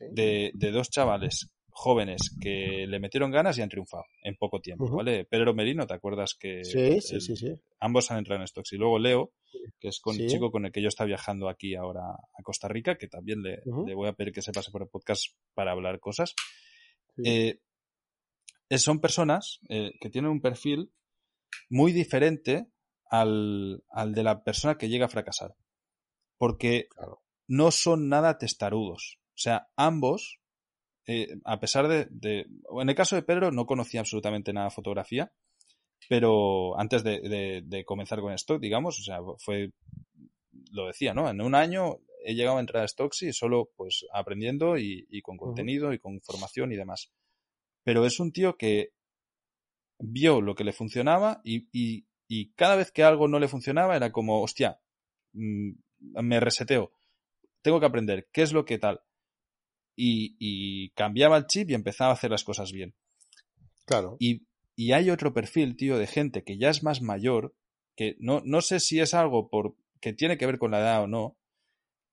de, 0.01 0.53
de 0.55 0.71
dos 0.71 0.89
chavales 0.89 1.53
jóvenes 1.69 2.35
que 2.41 2.87
le 2.89 2.99
metieron 2.99 3.31
ganas 3.31 3.59
y 3.59 3.61
han 3.61 3.69
triunfado 3.69 4.05
en 4.23 4.37
poco 4.37 4.63
tiempo, 4.63 4.89
¿vale? 4.89 5.27
Pedro 5.27 5.53
Merino, 5.53 5.87
¿te 5.87 5.93
acuerdas 5.93 6.33
que 6.33 6.65
sí, 6.65 6.99
sí, 7.03 7.37
sí, 7.37 7.55
ambos 7.79 8.11
han 8.11 8.19
entrado 8.19 8.41
en 8.41 8.49
stocks? 8.49 8.73
Y 8.73 8.79
luego 8.79 8.99
Leo, 8.99 9.33
que 9.79 9.89
es 9.89 10.01
con 10.01 10.17
el 10.17 10.29
chico 10.29 10.51
con 10.51 10.65
el 10.65 10.73
que 10.73 10.83
yo 10.83 10.89
está 10.89 11.05
viajando 11.05 11.49
aquí 11.49 11.75
ahora 11.75 12.03
a 12.03 12.43
Costa 12.43 12.69
Rica, 12.69 12.97
que 12.97 13.09
también 13.09 13.43
le, 13.43 13.63
voy 13.65 14.09
a 14.09 14.13
pedir 14.13 14.33
que 14.33 14.43
se 14.43 14.53
pase 14.53 14.71
por 14.71 14.83
el 14.83 14.89
podcast 14.89 15.35
para 15.55 15.73
hablar 15.73 16.01
cosas. 16.01 16.35
Eh, 17.25 17.61
son 18.79 19.01
personas 19.01 19.61
eh, 19.69 19.93
que 20.01 20.11
tienen 20.11 20.31
un 20.31 20.41
perfil 20.41 20.93
muy 21.69 21.93
diferente 21.93 22.69
al, 23.11 23.83
de 24.09 24.23
la 24.23 24.43
persona 24.43 24.79
que 24.79 24.89
llega 24.89 25.07
a 25.07 25.11
fracasar. 25.11 25.55
Porque 26.39 26.89
no 27.47 27.71
son 27.71 28.09
nada 28.09 28.39
testarudos. 28.39 29.19
O 29.29 29.39
sea, 29.39 29.69
ambos 29.77 30.41
eh, 31.07 31.37
a 31.45 31.59
pesar 31.59 31.89
de, 31.89 32.47
En 32.81 32.89
el 32.89 32.95
caso 32.95 33.17
de 33.17 33.23
Pedro 33.23 33.51
no 33.51 33.67
conocía 33.67 34.01
absolutamente 34.01 34.53
nada 34.53 34.69
de 34.69 34.75
fotografía, 34.75 35.33
pero 36.09 36.79
antes 36.79 37.03
de, 37.05 37.85
comenzar 37.87 38.21
con 38.21 38.33
stock, 38.35 38.61
digamos, 38.61 38.99
o 38.99 39.03
sea, 39.03 39.19
fue. 39.39 39.71
Lo 40.71 40.87
decía, 40.87 41.15
¿no? 41.15 41.29
En 41.29 41.41
un 41.41 41.55
año 41.55 41.99
he 42.25 42.35
llegado 42.35 42.57
a 42.57 42.61
entrar 42.61 42.85
a 42.85 42.89
stocks 42.89 43.23
y 43.23 43.33
solo 43.33 43.71
pues 43.77 44.07
aprendiendo 44.13 44.79
y, 44.79 45.07
con 45.23 45.37
contenido 45.37 45.93
y 45.93 45.99
con 45.99 46.21
formación 46.21 46.73
y 46.73 46.77
demás. 46.77 47.11
Pero 47.85 48.07
es 48.07 48.21
un 48.21 48.33
tío 48.33 48.57
que 48.57 48.91
vio 49.99 50.41
lo 50.41 50.55
que 50.55 50.65
le 50.65 50.73
funcionaba 50.73 51.41
y, 51.45 51.69
y 52.29 52.53
cada 52.53 52.77
vez 52.77 52.93
que 52.93 53.03
algo 53.03 53.29
no 53.29 53.39
le 53.39 53.49
funcionaba 53.49 53.97
era 53.97 54.13
como, 54.13 54.41
hostia, 54.43 54.81
mm, 55.33 55.73
me 56.23 56.41
reseteo. 56.41 56.93
Tengo 57.61 57.81
que 57.81 57.87
aprender 57.87 58.29
qué 58.33 58.43
es 58.43 58.53
lo 58.53 58.65
que 58.65 58.79
tal 58.79 59.03
y, 59.97 60.91
cambiaba 60.91 61.37
el 61.37 61.47
chip 61.47 61.71
y 61.71 61.75
empezaba 61.75 62.11
a 62.11 62.15
hacer 62.15 62.31
las 62.31 62.45
cosas 62.45 62.73
bien. 62.73 62.95
Claro. 63.85 64.17
Y, 64.19 64.47
hay 64.91 65.11
otro 65.11 65.33
perfil, 65.33 65.77
tío, 65.77 65.99
de 65.99 66.09
gente 66.09 66.43
que 66.43 66.59
ya 66.59 66.71
es 66.71 66.83
más 66.83 67.01
mayor, 67.01 67.55
que 67.95 68.17
no, 68.19 68.43
no 68.45 68.61
sé 68.61 68.81
si 68.81 68.99
es 68.99 69.15
algo 69.15 69.49
por, 69.49 69.77
que 70.01 70.13
tiene 70.13 70.37
que 70.37 70.47
ver 70.47 70.59
con 70.59 70.73
la 70.73 70.81
edad 70.81 71.05
o 71.05 71.07
no, 71.07 71.37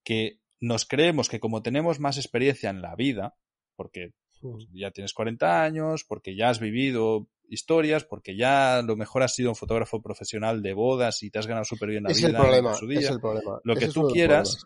que 0.03 0.39
nos 0.59 0.85
creemos 0.85 1.27
que 1.27 1.39
como 1.39 1.63
tenemos 1.63 1.99
más 1.99 2.17
experiencia 2.17 2.69
en 2.69 2.81
la 2.81 2.95
vida, 2.95 3.35
porque 3.75 4.13
pues, 4.41 4.67
ya 4.73 4.91
tienes 4.91 5.13
40 5.13 5.63
años, 5.63 6.03
porque 6.03 6.35
ya 6.35 6.49
has 6.49 6.59
vivido 6.59 7.27
historias, 7.49 8.03
porque 8.03 8.37
ya 8.37 8.81
lo 8.81 8.95
mejor 8.95 9.23
has 9.23 9.33
sido 9.33 9.49
un 9.49 9.55
fotógrafo 9.55 10.01
profesional 10.01 10.61
de 10.61 10.73
bodas 10.73 11.23
y 11.23 11.31
te 11.31 11.39
has 11.39 11.47
ganado 11.47 11.65
súper 11.65 11.89
bien 11.89 12.03
la 12.03 12.11
es 12.11 12.17
vida. 12.17 12.29
El 12.29 12.35
problema, 12.35 12.73
Es 12.73 13.09
el 13.09 13.19
problema. 13.19 13.59
Lo 13.63 13.75
que 13.75 13.87
tú 13.87 14.07
quieras, 14.07 14.63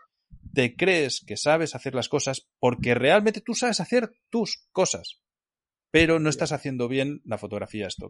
te 0.54 0.76
crees 0.76 1.24
que 1.26 1.38
sabes 1.38 1.76
hacer 1.76 1.96
las 1.96 2.10
cosas 2.10 2.48
porque 2.60 2.94
realmente 2.94 3.42
tú 3.42 3.54
sabes 3.54 3.80
hacer 3.80 4.12
tus 4.30 4.68
cosas, 4.72 5.22
pero 5.94 6.18
no 6.20 6.28
estás 6.28 6.52
haciendo 6.52 6.88
bien 6.88 7.22
la 7.24 7.38
fotografía 7.38 7.86
esto. 7.86 8.10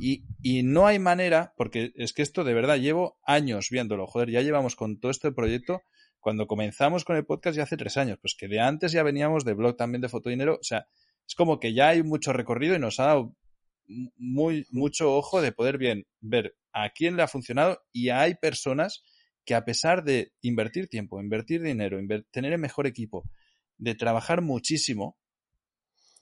Y, 0.00 0.24
y 0.42 0.64
no 0.64 0.88
hay 0.88 0.98
manera, 0.98 1.54
porque 1.56 1.92
es 1.94 2.12
que 2.12 2.22
esto 2.22 2.42
de 2.42 2.54
verdad 2.54 2.78
llevo 2.78 3.20
años 3.22 3.68
viéndolo, 3.70 4.08
joder, 4.08 4.32
ya 4.32 4.42
llevamos 4.42 4.74
con 4.74 4.98
todo 4.98 5.12
este 5.12 5.30
proyecto, 5.30 5.82
cuando 6.18 6.48
comenzamos 6.48 7.04
con 7.04 7.14
el 7.14 7.24
podcast 7.24 7.56
ya 7.56 7.62
hace 7.62 7.76
tres 7.76 7.96
años, 7.98 8.18
pues 8.20 8.34
que 8.36 8.48
de 8.48 8.58
antes 8.58 8.90
ya 8.90 9.04
veníamos 9.04 9.44
de 9.44 9.54
blog 9.54 9.76
también 9.76 10.02
de 10.02 10.08
fotodinero, 10.08 10.54
o 10.54 10.64
sea, 10.64 10.88
es 11.24 11.36
como 11.36 11.60
que 11.60 11.72
ya 11.72 11.90
hay 11.90 12.02
mucho 12.02 12.32
recorrido 12.32 12.74
y 12.74 12.80
nos 12.80 12.98
ha 12.98 13.04
dado 13.04 13.36
muy, 14.16 14.66
mucho 14.72 15.14
ojo 15.14 15.40
de 15.40 15.52
poder 15.52 15.78
bien 15.78 16.08
ver 16.18 16.56
a 16.72 16.90
quién 16.90 17.16
le 17.16 17.22
ha 17.22 17.28
funcionado 17.28 17.80
y 17.92 18.08
hay 18.08 18.34
personas 18.34 19.04
que 19.44 19.54
a 19.54 19.64
pesar 19.64 20.02
de 20.02 20.32
invertir 20.40 20.88
tiempo, 20.88 21.20
invertir 21.20 21.62
dinero, 21.62 21.96
tener 22.32 22.52
el 22.54 22.58
mejor 22.58 22.88
equipo, 22.88 23.22
de 23.78 23.94
trabajar 23.94 24.42
muchísimo, 24.42 25.16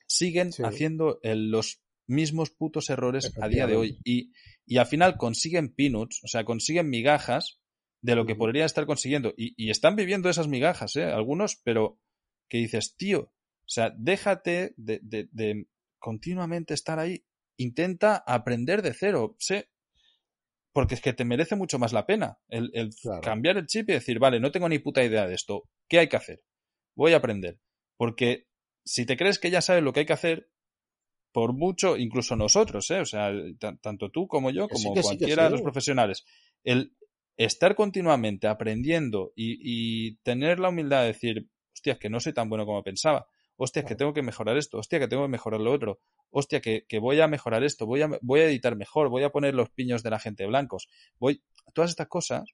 siguen 0.09 0.51
haciendo 0.65 1.21
los 1.23 1.83
mismos 2.07 2.51
putos 2.51 2.91
errores 2.91 3.33
a 3.41 3.49
día 3.49 3.67
de 3.67 3.77
hoy. 3.77 4.01
Y, 4.05 4.33
y, 4.67 4.79
al 4.79 4.87
final 4.87 5.17
consiguen 5.17 5.75
peanuts, 5.75 6.21
o 6.25 6.29
sea, 6.29 6.45
consiguen 6.45 6.89
migajas 6.89 7.61
de 8.01 8.15
lo 8.15 8.27
que 8.27 8.35
podrían 8.35 8.67
estar 8.67 8.87
consiguiendo. 8.87 9.35
Y, 9.37 9.71
están 9.71 9.97
viviendo 9.97 10.31
esas 10.31 10.49
migajas, 10.49 10.97
¿eh? 10.97 11.05
Algunos, 11.05 11.61
pero 11.63 12.01
que 12.49 12.59
dices, 12.59 12.97
tío, 12.97 13.21
o 13.21 13.71
sea, 13.71 13.93
déjate 13.97 14.75
de, 14.77 15.01
de 15.03 15.67
continuamente 15.99 16.75
estar 16.75 16.99
ahí. 16.99 17.25
Intenta 17.59 18.17
aprender 18.27 18.83
de 18.83 18.95
cero. 18.95 19.37
Sé, 19.39 19.69
porque 20.79 20.95
es 20.95 21.01
que 21.01 21.13
te 21.13 21.25
merece 21.25 21.57
mucho 21.57 21.79
más 21.79 21.93
la 21.93 22.07
pena 22.07 22.39
el, 22.49 22.71
cambiar 23.23 23.57
el 23.57 23.67
chip 23.67 23.91
y 23.91 23.95
decir, 23.95 24.21
vale, 24.21 24.39
no 24.39 24.53
tengo 24.53 24.69
ni 24.69 24.79
puta 24.79 25.03
idea 25.03 25.27
de 25.27 25.35
esto, 25.35 25.65
¿qué 25.89 25.99
hay 25.99 26.09
que 26.09 26.17
hacer? 26.17 26.43
Voy 26.95 27.15
a 27.15 27.17
aprender. 27.17 27.59
Porque 27.97 28.47
si 28.89 29.05
te 29.05 29.17
crees 29.17 29.39
que 29.39 29.51
ya 29.51 29.61
sabes 29.61 29.83
lo 29.83 29.93
que 29.93 30.01
hay 30.01 30.07
que 30.07 30.15
hacer, 30.15 30.51
por 31.31 31.53
mucho, 31.53 31.97
incluso 31.97 32.37
nosotros, 32.37 32.91
¿eh? 32.91 33.01
o 33.01 33.05
sea, 33.05 33.31
tanto 33.83 34.11
tú 34.11 34.27
como 34.27 34.51
yo, 34.51 34.67
como 34.67 34.95
cualquiera 34.95 35.45
de 35.45 35.51
los 35.51 35.63
profesionales, 35.63 36.25
el 36.65 36.97
estar 37.37 37.75
continuamente 37.75 38.49
aprendiendo 38.49 39.33
y, 39.37 40.17
tener 40.23 40.59
la 40.59 40.71
humildad 40.71 41.03
de 41.03 41.09
decir, 41.09 41.49
hostia, 41.75 41.99
que 41.99 42.09
no 42.09 42.19
soy 42.19 42.33
tan 42.33 42.49
bueno 42.49 42.65
como 42.65 42.83
pensaba, 42.83 43.29
hostia, 43.57 43.85
que 43.85 43.95
tengo 43.95 44.15
que 44.15 44.23
mejorar 44.23 44.57
esto, 44.57 44.79
hostia, 44.79 44.99
que 44.99 45.07
tengo 45.07 45.25
que 45.25 45.29
mejorar 45.29 45.61
lo 45.61 45.73
otro, 45.73 46.01
hostia, 46.31 46.61
que, 46.61 46.85
voy 46.99 47.21
a 47.21 47.29
mejorar 47.29 47.63
esto, 47.65 47.87
voy 47.87 48.01
a, 48.03 48.09
voy 48.23 48.41
a 48.41 48.47
editar 48.47 48.75
mejor, 48.75 49.11
voy 49.11 49.23
a 49.23 49.31
poner 49.31 49.55
los 49.55 49.69
piños 49.71 50.03
de 50.03 50.11
la 50.11 50.19
gente 50.19 50.47
blancos, 50.47 50.89
voy, 51.19 51.43
todas 51.75 51.91
estas 51.91 52.09
cosas. 52.09 52.51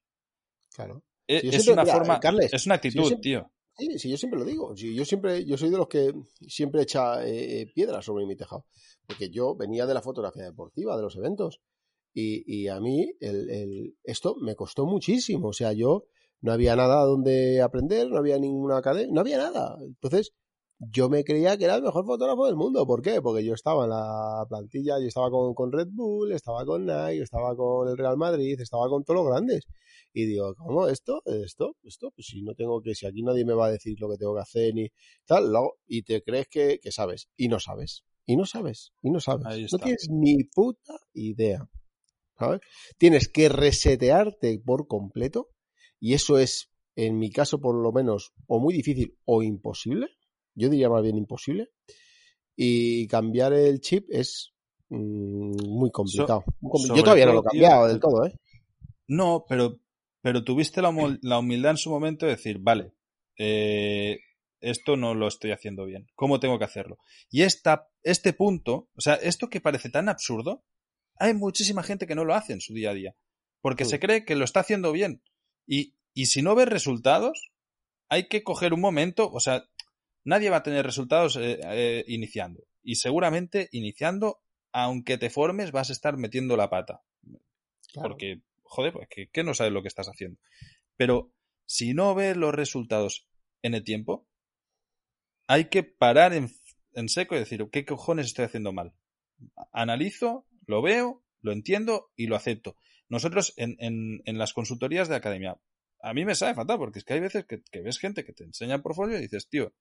Claro. 0.75 1.05
E, 1.29 1.41
es, 1.45 1.69
una 1.69 1.87
forma, 1.87 2.21
es 2.53 2.67
una 2.67 2.75
actitud, 2.75 3.19
tío. 3.21 3.51
Sí, 3.77 3.99
sí, 3.99 4.09
yo 4.11 4.17
siempre 4.17 4.39
lo 4.39 4.45
digo. 4.45 4.75
yo 4.77 5.05
siempre, 5.05 5.45
yo 5.45 5.57
soy 5.57 5.71
de 5.71 5.77
los 5.79 5.89
que 5.89 6.13
siempre 6.47 6.83
echa 6.83 7.25
eh, 7.27 7.63
eh, 7.63 7.67
piedras 7.75 8.05
sobre 8.05 8.25
mi 8.27 8.37
tejado. 8.37 8.67
Porque 9.07 9.31
yo 9.31 9.57
venía 9.57 9.85
de 9.87 9.95
la 9.95 10.03
fotografía 10.03 10.45
deportiva, 10.45 10.97
de 10.97 11.03
los 11.03 11.17
eventos. 11.17 11.61
Y, 12.15 12.45
y 12.47 12.69
a 12.69 12.79
mí 12.81 13.13
el, 13.21 13.51
el, 13.51 13.97
esto 14.05 14.37
me 14.41 14.55
costó 14.55 14.87
muchísimo. 14.87 15.49
O 15.49 15.53
sea, 15.53 15.73
yo 15.73 16.05
no 16.41 16.53
había 16.53 16.77
nada 16.77 17.05
donde 17.05 17.63
aprender, 17.63 18.09
no 18.11 18.19
había 18.19 18.39
ninguna 18.39 18.79
academia, 18.79 19.13
no 19.13 19.21
había 19.21 19.39
nada. 19.39 19.77
Entonces, 19.85 20.33
yo 20.91 21.09
me 21.09 21.25
creía 21.25 21.57
que 21.57 21.65
era 21.65 21.77
el 21.77 21.83
mejor 21.83 22.05
fotógrafo 22.05 22.47
del 22.47 22.57
mundo. 22.57 22.87
¿Por 22.87 23.03
qué? 23.03 23.21
Porque 23.23 23.45
yo 23.45 23.55
estaba 23.55 23.85
en 23.85 23.91
la 23.91 24.45
plantilla, 24.49 24.99
yo 25.01 25.07
estaba 25.07 25.31
con, 25.31 25.55
con 25.55 25.73
Red 25.73 25.89
Bull, 25.91 26.33
estaba 26.33 26.65
con 26.65 26.87
Nike, 26.87 27.23
estaba 27.23 27.55
con 27.57 27.89
el 27.89 27.97
Real 27.97 28.17
Madrid, 28.17 28.61
estaba 28.61 28.89
con 28.89 29.05
todos 29.05 29.21
los 29.21 29.29
grandes. 29.29 29.65
Y 30.13 30.27
digo, 30.27 30.55
¿cómo 30.55 30.87
esto? 30.89 31.23
¿Esto? 31.25 31.77
¿Esto? 31.83 32.13
Pues 32.15 32.29
si 32.29 32.43
no 32.43 32.55
tengo 32.55 32.81
que, 32.81 32.95
si 32.95 33.07
aquí 33.07 33.23
nadie 33.23 33.45
me 33.45 33.55
va 33.55 33.67
a 33.67 33.71
decir 33.73 33.97
lo 34.01 34.09
que 34.09 34.17
tengo 34.17 34.35
que 34.35 34.43
hacer 34.43 34.75
ni 34.75 34.89
tal, 35.27 35.53
lo, 35.53 35.75
y 35.87 36.03
te 36.03 36.23
crees 36.23 36.47
que, 36.49 36.79
que 36.81 36.93
sabes. 36.93 37.29
Y 37.37 37.49
no 37.49 37.59
sabes. 37.59 38.05
Y 38.27 38.37
no 38.37 38.47
sabes. 38.47 38.93
Y 39.03 39.11
no 39.11 39.21
sabes. 39.21 39.73
No 39.73 39.79
tienes 39.79 40.09
ni 40.11 40.45
puta 40.45 40.95
idea. 41.13 41.69
¿Sabes? 42.39 42.61
Tienes 42.99 43.29
que 43.29 43.49
resetearte 43.49 44.61
por 44.65 44.87
completo. 44.87 45.51
Y 46.01 46.15
eso 46.15 46.39
es, 46.39 46.71
en 46.97 47.19
mi 47.19 47.31
caso 47.31 47.61
por 47.61 47.75
lo 47.75 47.93
menos, 47.93 48.33
o 48.47 48.61
muy 48.61 48.75
difícil 48.75 49.17
o 49.25 49.43
imposible. 49.43 50.09
Yo 50.55 50.69
diría 50.69 50.89
más 50.89 51.03
bien 51.03 51.17
imposible. 51.17 51.71
Y 52.57 53.07
cambiar 53.09 53.53
el 53.53 53.81
chip 53.81 54.07
es 54.11 54.53
mmm, 54.89 55.57
muy 55.67 55.91
complicado. 55.91 56.45
So, 56.61 56.95
Yo 56.95 57.03
todavía 57.03 57.27
no 57.27 57.35
lo 57.35 57.41
he 57.41 57.45
cambiado 57.45 57.89
del 57.89 58.01
todo, 58.01 58.27
¿eh? 58.27 58.35
No, 59.07 59.45
pero 59.49 59.81
pero 60.25 60.43
tuviste 60.43 60.81
la, 60.81 60.91
la, 61.21 61.39
humildad 61.39 61.73
en 61.73 61.77
su 61.77 61.91
momento 61.91 62.25
de 62.25 62.33
decir, 62.33 62.59
vale, 62.59 62.95
eh, 63.37 64.21
esto 64.63 64.97
no 64.97 65.15
lo 65.15 65.29
estoy 65.29 65.51
haciendo 65.51 65.85
bien, 65.85 66.07
¿cómo 66.15 66.41
tengo 66.41 66.59
que 66.59 66.65
hacerlo? 66.65 66.97
Y 67.31 67.43
esta, 67.43 67.91
este 68.03 68.33
punto, 68.33 68.89
o 68.97 69.03
sea, 69.03 69.17
esto 69.17 69.51
que 69.51 69.61
parece 69.61 69.91
tan 69.91 70.09
absurdo, 70.09 70.65
hay 71.17 71.35
muchísima 71.35 71.83
gente 71.83 72.07
que 72.07 72.15
no 72.15 72.25
lo 72.25 72.35
hace 72.35 72.55
en 72.55 72.63
su 72.63 72.73
día 72.73 72.93
a 72.93 72.95
día, 72.95 73.15
porque 73.61 73.85
sí. 73.85 73.91
se 73.91 74.01
cree 74.01 74.25
que 74.25 74.35
lo 74.35 74.47
está 74.47 74.61
haciendo 74.61 74.93
bien. 74.93 75.23
Y, 75.67 75.95
y 76.15 76.25
si 76.25 76.41
no 76.41 76.55
ves 76.55 76.69
resultados, 76.69 77.53
hay 78.09 78.27
que 78.29 78.43
coger 78.43 78.73
un 78.73 78.81
momento, 78.81 79.31
o 79.31 79.41
sea, 79.41 79.69
nadie 80.25 80.51
va 80.51 80.59
a 80.59 80.63
tener 80.63 80.85
resultados 80.85 81.37
eh, 81.37 81.61
eh, 81.63 82.05
iniciando. 82.09 82.65
Y 82.83 82.97
seguramente 82.97 83.69
iniciando, 83.73 84.41
aunque 84.73 85.19
te 85.19 85.31
formes, 85.31 85.73
vas 85.73 85.91
a 85.91 85.93
estar 85.93 86.17
metiendo 86.17 86.57
la 86.57 86.71
pata. 86.71 87.03
Claro. 87.93 88.09
Porque 88.09 88.43
joder, 88.65 88.93
pues 88.93 89.09
que, 89.09 89.29
que, 89.29 89.45
no 89.45 89.55
sabes 89.55 89.73
lo 89.73 89.83
que 89.83 89.89
estás 89.89 90.09
haciendo. 90.09 90.39
Pero 90.97 91.33
si 91.67 91.95
no 91.95 92.15
ves 92.15 92.37
los 92.37 92.55
resultados 92.55 93.27
en 93.63 93.75
el 93.75 93.85
tiempo, 93.85 94.27
hay 95.47 95.67
que 95.67 95.83
parar 95.83 96.33
en, 96.33 96.51
en, 96.95 97.09
seco 97.09 97.37
y 97.37 97.39
decir, 97.39 97.67
¿qué 97.71 97.85
cojones 97.85 98.27
estoy 98.27 98.47
haciendo 98.47 98.73
mal? 98.73 98.95
Analizo, 99.73 100.47
lo 100.67 100.83
veo, 100.83 101.23
lo 101.41 101.53
entiendo 101.53 102.11
y 102.17 102.27
lo 102.27 102.37
acepto. 102.37 102.77
Nosotros 103.09 103.53
en, 103.57 103.77
en, 103.79 104.23
en 104.25 104.39
las 104.39 104.53
consultorías 104.53 105.09
de 105.09 105.17
academia, 105.17 105.59
a 106.05 106.13
mí 106.13 106.25
me 106.27 106.35
sabe 106.35 106.55
fatal 106.55 106.77
porque 106.77 106.99
es 106.99 107.05
que 107.05 107.15
hay 107.15 107.21
veces 107.21 107.47
que, 107.47 107.63
que 107.63 107.81
ves 107.81 107.99
gente 107.99 108.25
que 108.25 108.35
te 108.35 108.45
enseña 108.45 108.83
portfolio 108.83 109.17
y 109.17 109.23
dices, 109.23 109.49
tío, 109.49 109.73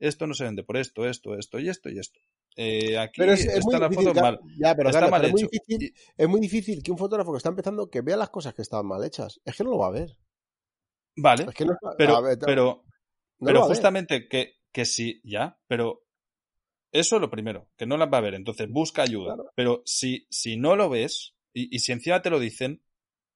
esto 0.00 0.26
no 0.26 0.34
se 0.34 0.42
vende 0.42 0.64
por 0.64 0.76
esto, 0.76 1.06
esto, 1.06 1.36
esto 1.36 1.60
y 1.60 1.68
esto 1.68 1.88
y 1.88 2.00
esto. 2.00 2.18
Eh, 2.56 2.98
aquí 2.98 3.20
pero 3.20 3.32
es, 3.32 3.44
es 3.44 3.58
está 3.58 3.78
la 3.78 3.88
difícil, 3.88 4.08
foto 4.08 4.20
mal. 4.20 4.40
Ya, 4.58 4.74
pero, 4.74 4.88
está 4.88 4.98
claro, 4.98 5.12
mal 5.12 5.20
pero 5.20 5.28
es, 5.28 5.32
muy 5.34 5.42
difícil, 5.42 5.94
es 6.16 6.28
muy 6.28 6.40
difícil 6.40 6.82
que 6.82 6.90
un 6.90 6.98
fotógrafo 6.98 7.30
que 7.30 7.36
está 7.36 7.50
empezando 7.50 7.88
que 7.88 8.00
vea 8.00 8.16
las 8.16 8.30
cosas 8.30 8.54
que 8.54 8.62
están 8.62 8.86
mal 8.86 9.04
hechas. 9.04 9.40
Es 9.44 9.56
que 9.56 9.62
no 9.62 9.70
lo 9.70 9.78
va 9.78 9.86
a 9.86 9.92
ver. 9.92 10.18
Vale, 11.16 11.44
es 11.44 11.54
que 11.54 11.64
no, 11.64 11.76
pero, 11.96 12.22
ver, 12.22 12.38
pero, 12.44 12.84
no 13.38 13.46
pero 13.46 13.62
justamente 13.62 14.28
que, 14.28 14.54
que 14.72 14.84
sí, 14.84 15.20
ya, 15.22 15.60
pero 15.68 16.04
eso 16.90 17.16
es 17.16 17.22
lo 17.22 17.30
primero, 17.30 17.70
que 17.76 17.86
no 17.86 17.96
las 17.96 18.12
va 18.12 18.18
a 18.18 18.22
ver. 18.22 18.34
Entonces 18.34 18.68
busca 18.68 19.02
ayuda. 19.02 19.34
Claro. 19.34 19.52
Pero 19.54 19.82
si, 19.84 20.26
si 20.28 20.56
no 20.56 20.74
lo 20.74 20.88
ves 20.88 21.36
y, 21.52 21.74
y 21.74 21.78
si 21.78 21.92
encima 21.92 22.20
te 22.20 22.30
lo 22.30 22.40
dicen, 22.40 22.82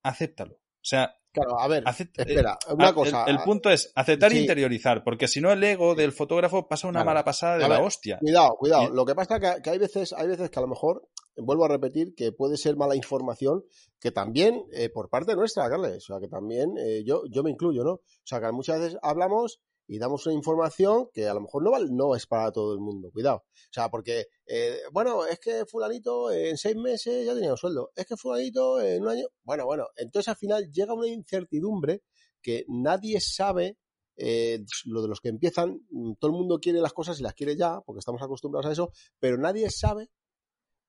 acéptalo. 0.02 0.54
O 0.54 0.84
sea, 0.84 1.22
Claro, 1.32 1.58
a 1.58 1.66
ver, 1.66 1.82
espera, 1.86 2.58
una 2.76 2.92
cosa. 2.92 3.24
El, 3.24 3.38
punto 3.38 3.70
es 3.70 3.90
aceptar 3.94 4.30
Sí. 4.30 4.36
e 4.36 4.40
interiorizar, 4.42 5.02
porque 5.02 5.26
si 5.28 5.40
no 5.40 5.50
el 5.50 5.64
ego 5.64 5.94
del 5.94 6.12
fotógrafo 6.12 6.68
pasa 6.68 6.88
una 6.88 6.98
Claro. 7.00 7.06
mala 7.06 7.24
pasada 7.24 7.56
de 7.58 7.64
A 7.64 7.68
la 7.68 7.76
ver, 7.78 7.86
hostia. 7.86 8.18
Cuidado, 8.18 8.54
cuidado. 8.58 8.84
Y- 8.84 8.95
Lo 8.95 9.06
que 9.06 9.14
pasa 9.14 9.36
es 9.36 9.40
que, 9.56 9.62
que 9.62 9.71
hay 9.71 9.78
veces, 9.78 10.12
hay 10.12 10.28
veces 10.28 10.50
que 10.50 10.58
a 10.58 10.62
lo 10.62 10.68
mejor, 10.68 11.08
vuelvo 11.36 11.64
a 11.64 11.68
repetir, 11.68 12.14
que 12.14 12.32
puede 12.32 12.58
ser 12.58 12.76
mala 12.76 12.95
información, 12.95 13.64
que 13.99 14.10
también 14.10 14.62
eh, 14.73 14.90
por 14.90 15.08
parte 15.08 15.34
nuestra, 15.34 15.71
Carles, 15.71 15.97
o 15.97 16.00
sea, 16.00 16.21
que 16.21 16.28
también 16.28 16.75
eh, 16.78 17.02
yo, 17.06 17.23
yo 17.30 17.42
me 17.42 17.50
incluyo, 17.50 17.82
¿no? 17.82 17.92
O 17.92 18.02
sea, 18.25 18.38
que 18.40 18.52
muchas 18.52 18.78
veces 18.80 18.99
hablamos 19.02 19.60
y 19.95 19.99
damos 19.99 20.25
una 20.26 20.35
información 20.35 21.09
que 21.13 21.26
a 21.28 21.35
lo 21.35 21.43
mejor 21.43 21.63
no, 21.63 21.71
val- 21.71 21.95
no 21.95 22.15
es 22.17 22.26
para 22.26 22.50
todo 22.50 22.73
el 22.73 22.81
mundo, 22.81 23.11
cuidado. 23.13 23.45
O 23.47 23.73
sea, 23.73 23.91
porque, 23.91 24.26
eh, 24.47 24.78
bueno, 24.91 25.26
es 25.26 25.39
que 25.39 25.65
fulanito 25.67 26.31
en 26.33 26.57
seis 26.57 26.76
meses 26.76 27.26
ya 27.26 27.35
tenía 27.35 27.50
un 27.50 27.57
sueldo, 27.59 27.91
es 27.95 28.07
que 28.07 28.17
fulanito 28.17 28.81
en 28.81 29.02
un 29.02 29.09
año, 29.09 29.26
bueno, 29.45 29.67
bueno, 29.67 29.87
entonces 29.97 30.28
al 30.28 30.37
final 30.37 30.71
llega 30.71 30.95
una 30.95 31.09
incertidumbre 31.09 32.02
que 32.41 32.65
nadie 32.69 33.21
sabe 33.21 33.76
eh, 34.17 34.61
lo 34.87 35.02
de 35.02 35.09
los 35.09 35.21
que 35.21 35.28
empiezan, 35.28 35.81
mm, 35.91 36.15
todo 36.19 36.31
el 36.31 36.37
mundo 36.39 36.59
quiere 36.59 36.81
las 36.81 36.93
cosas 36.93 37.19
y 37.21 37.23
las 37.23 37.35
quiere 37.35 37.57
ya, 37.57 37.81
porque 37.85 37.99
estamos 37.99 38.23
acostumbrados 38.23 38.67
a 38.67 38.73
eso, 38.73 38.91
pero 39.19 39.37
nadie 39.37 39.69
sabe, 39.71 40.09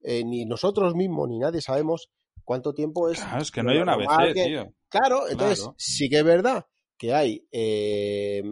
eh, 0.02 0.24
ni 0.26 0.46
nosotros 0.46 0.96
mismos, 0.96 1.28
ni 1.30 1.39
nadie 1.39 1.62
sabemos 1.62 2.10
cuánto 2.44 2.74
tiempo 2.74 3.10
es. 3.10 3.20
Claro, 3.20 3.42
es 3.42 3.52
que 3.52 3.63
no 3.63 3.72
hay 3.72 3.78
una 3.80 3.94
ABC, 3.94 4.34
que- 4.34 4.44
tío. 4.46 4.74
Claro, 4.89 5.28
entonces 5.30 5.60
Claro. 5.60 5.76
sí 5.78 6.10
que 6.10 6.18
es 6.20 6.24
verdad 6.24 6.66
que 6.98 7.13
hay 7.13 7.48
eh, 7.52 8.44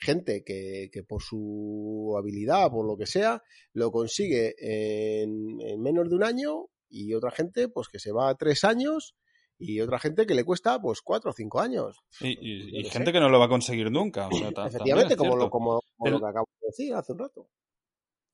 gente 0.00 0.44
que, 0.44 0.90
que 0.92 1.02
por 1.02 1.22
su 1.22 2.14
habilidad, 2.18 2.70
por 2.70 2.86
lo 2.86 2.96
que 2.96 3.06
sea, 3.06 3.42
lo 3.72 3.90
consigue 3.90 4.54
en, 4.58 5.60
en 5.60 5.80
menos 5.80 6.08
de 6.08 6.16
un 6.16 6.24
año 6.24 6.66
y 6.88 7.14
otra 7.14 7.30
gente 7.30 7.68
pues 7.68 7.88
que 7.88 7.98
se 7.98 8.12
va 8.12 8.28
a 8.28 8.36
tres 8.36 8.64
años 8.64 9.16
y 9.58 9.80
otra 9.80 9.98
gente 9.98 10.26
que 10.26 10.34
le 10.34 10.44
cuesta 10.44 10.80
pues 10.80 11.00
cuatro 11.00 11.30
o 11.30 11.34
cinco 11.34 11.60
años. 11.60 11.98
Y, 12.20 12.78
y 12.78 12.82
qué 12.82 12.90
gente 12.90 13.06
sé. 13.06 13.12
que 13.12 13.20
no 13.20 13.28
lo 13.28 13.38
va 13.38 13.46
a 13.46 13.50
conseguir 13.50 13.90
nunca. 13.90 14.28
O 14.28 14.32
sea, 14.32 14.66
Efectivamente, 14.66 15.16
como, 15.16 15.36
lo, 15.36 15.50
como, 15.50 15.80
lo 15.98 16.20
que 16.20 16.26
acabo 16.26 16.48
de 16.60 16.66
decir 16.66 16.94
hace 16.94 17.12
un 17.12 17.18
rato. 17.18 17.48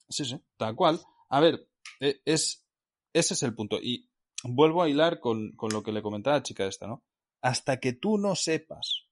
Sí, 0.09 0.25
sí, 0.25 0.41
tal 0.57 0.75
cual. 0.75 1.01
A 1.29 1.41
ver, 1.41 1.69
e- 2.01 2.21
es, 2.25 2.67
ese 3.13 3.35
es 3.35 3.43
el 3.43 3.55
punto. 3.55 3.79
Y 3.81 4.11
vuelvo 4.45 4.83
a 4.83 4.89
hilar 4.89 5.21
con, 5.21 5.53
con 5.53 5.71
lo 5.73 5.83
que 5.83 5.93
le 5.93 6.03
comentaba 6.03 6.37
la 6.37 6.43
chica 6.43 6.67
esta, 6.67 6.87
¿no? 6.87 7.05
Hasta 7.41 7.79
que 7.81 7.93
tú 7.93 8.19
no 8.19 8.35
sepas 8.35 9.07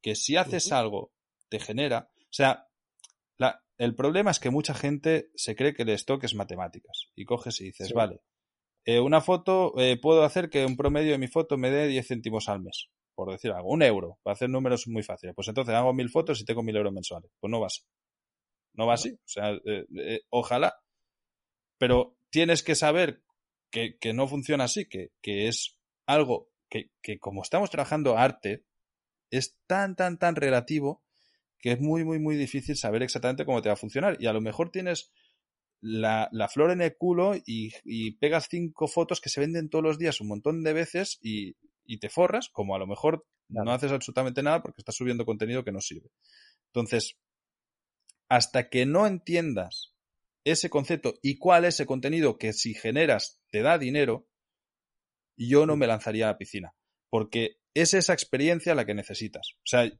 que 0.00 0.14
si 0.16 0.36
haces 0.36 0.72
algo 0.72 1.12
te 1.52 1.60
genera. 1.60 2.08
O 2.16 2.32
sea, 2.32 2.66
la- 3.36 3.62
el 3.76 3.94
problema 3.94 4.30
es 4.30 4.40
que 4.40 4.48
mucha 4.48 4.72
gente 4.72 5.28
se 5.34 5.54
cree 5.54 5.74
que 5.74 5.82
el 5.82 5.90
stock 5.90 6.24
es 6.24 6.34
matemáticas. 6.34 7.10
Y 7.14 7.26
coges 7.26 7.60
y 7.60 7.64
dices, 7.64 7.88
Sí. 7.88 7.94
vale, 7.94 8.22
eh, 8.86 9.00
una 9.00 9.20
foto, 9.20 9.74
eh, 9.78 9.98
puedo 10.00 10.24
hacer 10.24 10.48
que 10.48 10.64
un 10.64 10.76
promedio 10.78 11.12
de 11.12 11.18
mi 11.18 11.28
foto 11.28 11.58
me 11.58 11.70
dé 11.70 11.86
10 11.88 12.08
céntimos 12.08 12.48
al 12.48 12.60
mes. 12.62 12.88
Por 13.14 13.30
decir 13.30 13.50
algo, 13.52 13.68
un 13.68 13.82
euro, 13.82 14.18
para 14.22 14.32
hacer 14.32 14.48
números 14.48 14.88
muy 14.88 15.02
fáciles. 15.02 15.34
Pues 15.34 15.46
entonces 15.48 15.74
hago 15.74 15.92
mil 15.92 16.08
fotos 16.08 16.40
y 16.40 16.44
tengo 16.46 16.62
mil 16.62 16.74
euros 16.76 16.92
mensuales. 16.94 17.30
Pues 17.38 17.50
no 17.50 17.60
va 17.60 17.66
así. 17.66 17.82
No 18.74 18.86
va 18.86 18.94
así. 18.94 19.10
O 19.12 19.28
sea, 19.28 19.50
eh, 19.52 19.84
eh, 19.98 20.20
ojalá. 20.30 20.74
Pero 21.78 22.16
tienes 22.30 22.62
que 22.62 22.74
saber 22.74 23.22
que, 23.70 23.98
que 23.98 24.14
no 24.14 24.26
funciona 24.26 24.64
así, 24.64 24.88
que, 24.88 25.10
que 25.20 25.48
es 25.48 25.76
algo 26.06 26.48
que, 26.70 26.90
que 27.02 27.18
como 27.18 27.42
estamos 27.42 27.68
trabajando 27.70 28.16
arte, 28.16 28.64
es 29.30 29.58
tan, 29.66 29.94
tan, 29.96 30.18
tan 30.18 30.34
relativo 30.36 31.02
que 31.62 31.72
es 31.72 31.80
muy, 31.80 32.04
muy, 32.04 32.18
muy 32.18 32.36
difícil 32.36 32.76
saber 32.76 33.02
exactamente 33.02 33.46
cómo 33.46 33.62
te 33.62 33.70
va 33.70 33.74
a 33.74 33.76
funcionar. 33.76 34.18
Y 34.20 34.26
a 34.26 34.32
lo 34.34 34.42
mejor 34.42 34.70
tienes 34.70 35.12
la, 35.80 36.28
la 36.32 36.48
flor 36.48 36.72
en 36.72 36.82
el 36.82 36.96
culo 36.96 37.34
y, 37.46 37.72
y 37.84 38.18
pegas 38.18 38.48
cinco 38.50 38.88
fotos 38.88 39.20
que 39.20 39.30
se 39.30 39.40
venden 39.40 39.70
todos 39.70 39.84
los 39.84 39.98
días 39.98 40.20
un 40.20 40.28
montón 40.28 40.62
de 40.62 40.72
veces 40.74 41.18
y, 41.22 41.56
y 41.86 41.98
te 41.98 42.10
forras, 42.10 42.50
como 42.50 42.74
a 42.74 42.78
lo 42.78 42.86
mejor 42.86 43.24
Claro. 43.48 43.66
no 43.66 43.72
haces 43.72 43.92
absolutamente 43.92 44.42
nada 44.42 44.62
porque 44.62 44.80
estás 44.80 44.96
subiendo 44.96 45.26
contenido 45.26 45.62
que 45.62 45.72
no 45.72 45.80
sirve. 45.80 46.10
Entonces, 46.68 47.18
hasta 48.28 48.70
que 48.70 48.86
no 48.86 49.06
entiendas 49.06 49.92
ese 50.44 50.70
concepto 50.70 51.14
y 51.22 51.36
cuál 51.36 51.64
es 51.66 51.74
ese 51.74 51.86
contenido 51.86 52.38
que 52.38 52.52
si 52.54 52.72
generas 52.74 53.40
te 53.50 53.60
da 53.60 53.78
dinero, 53.78 54.26
yo 55.36 55.66
no 55.66 55.76
me 55.76 55.86
lanzaría 55.86 56.26
a 56.28 56.32
la 56.32 56.38
piscina. 56.38 56.74
Porque 57.10 57.58
es 57.74 57.92
esa 57.94 58.14
experiencia 58.14 58.74
la 58.74 58.86
que 58.86 58.94
necesitas. 58.94 59.52
O 59.58 59.66
sea, 59.66 59.90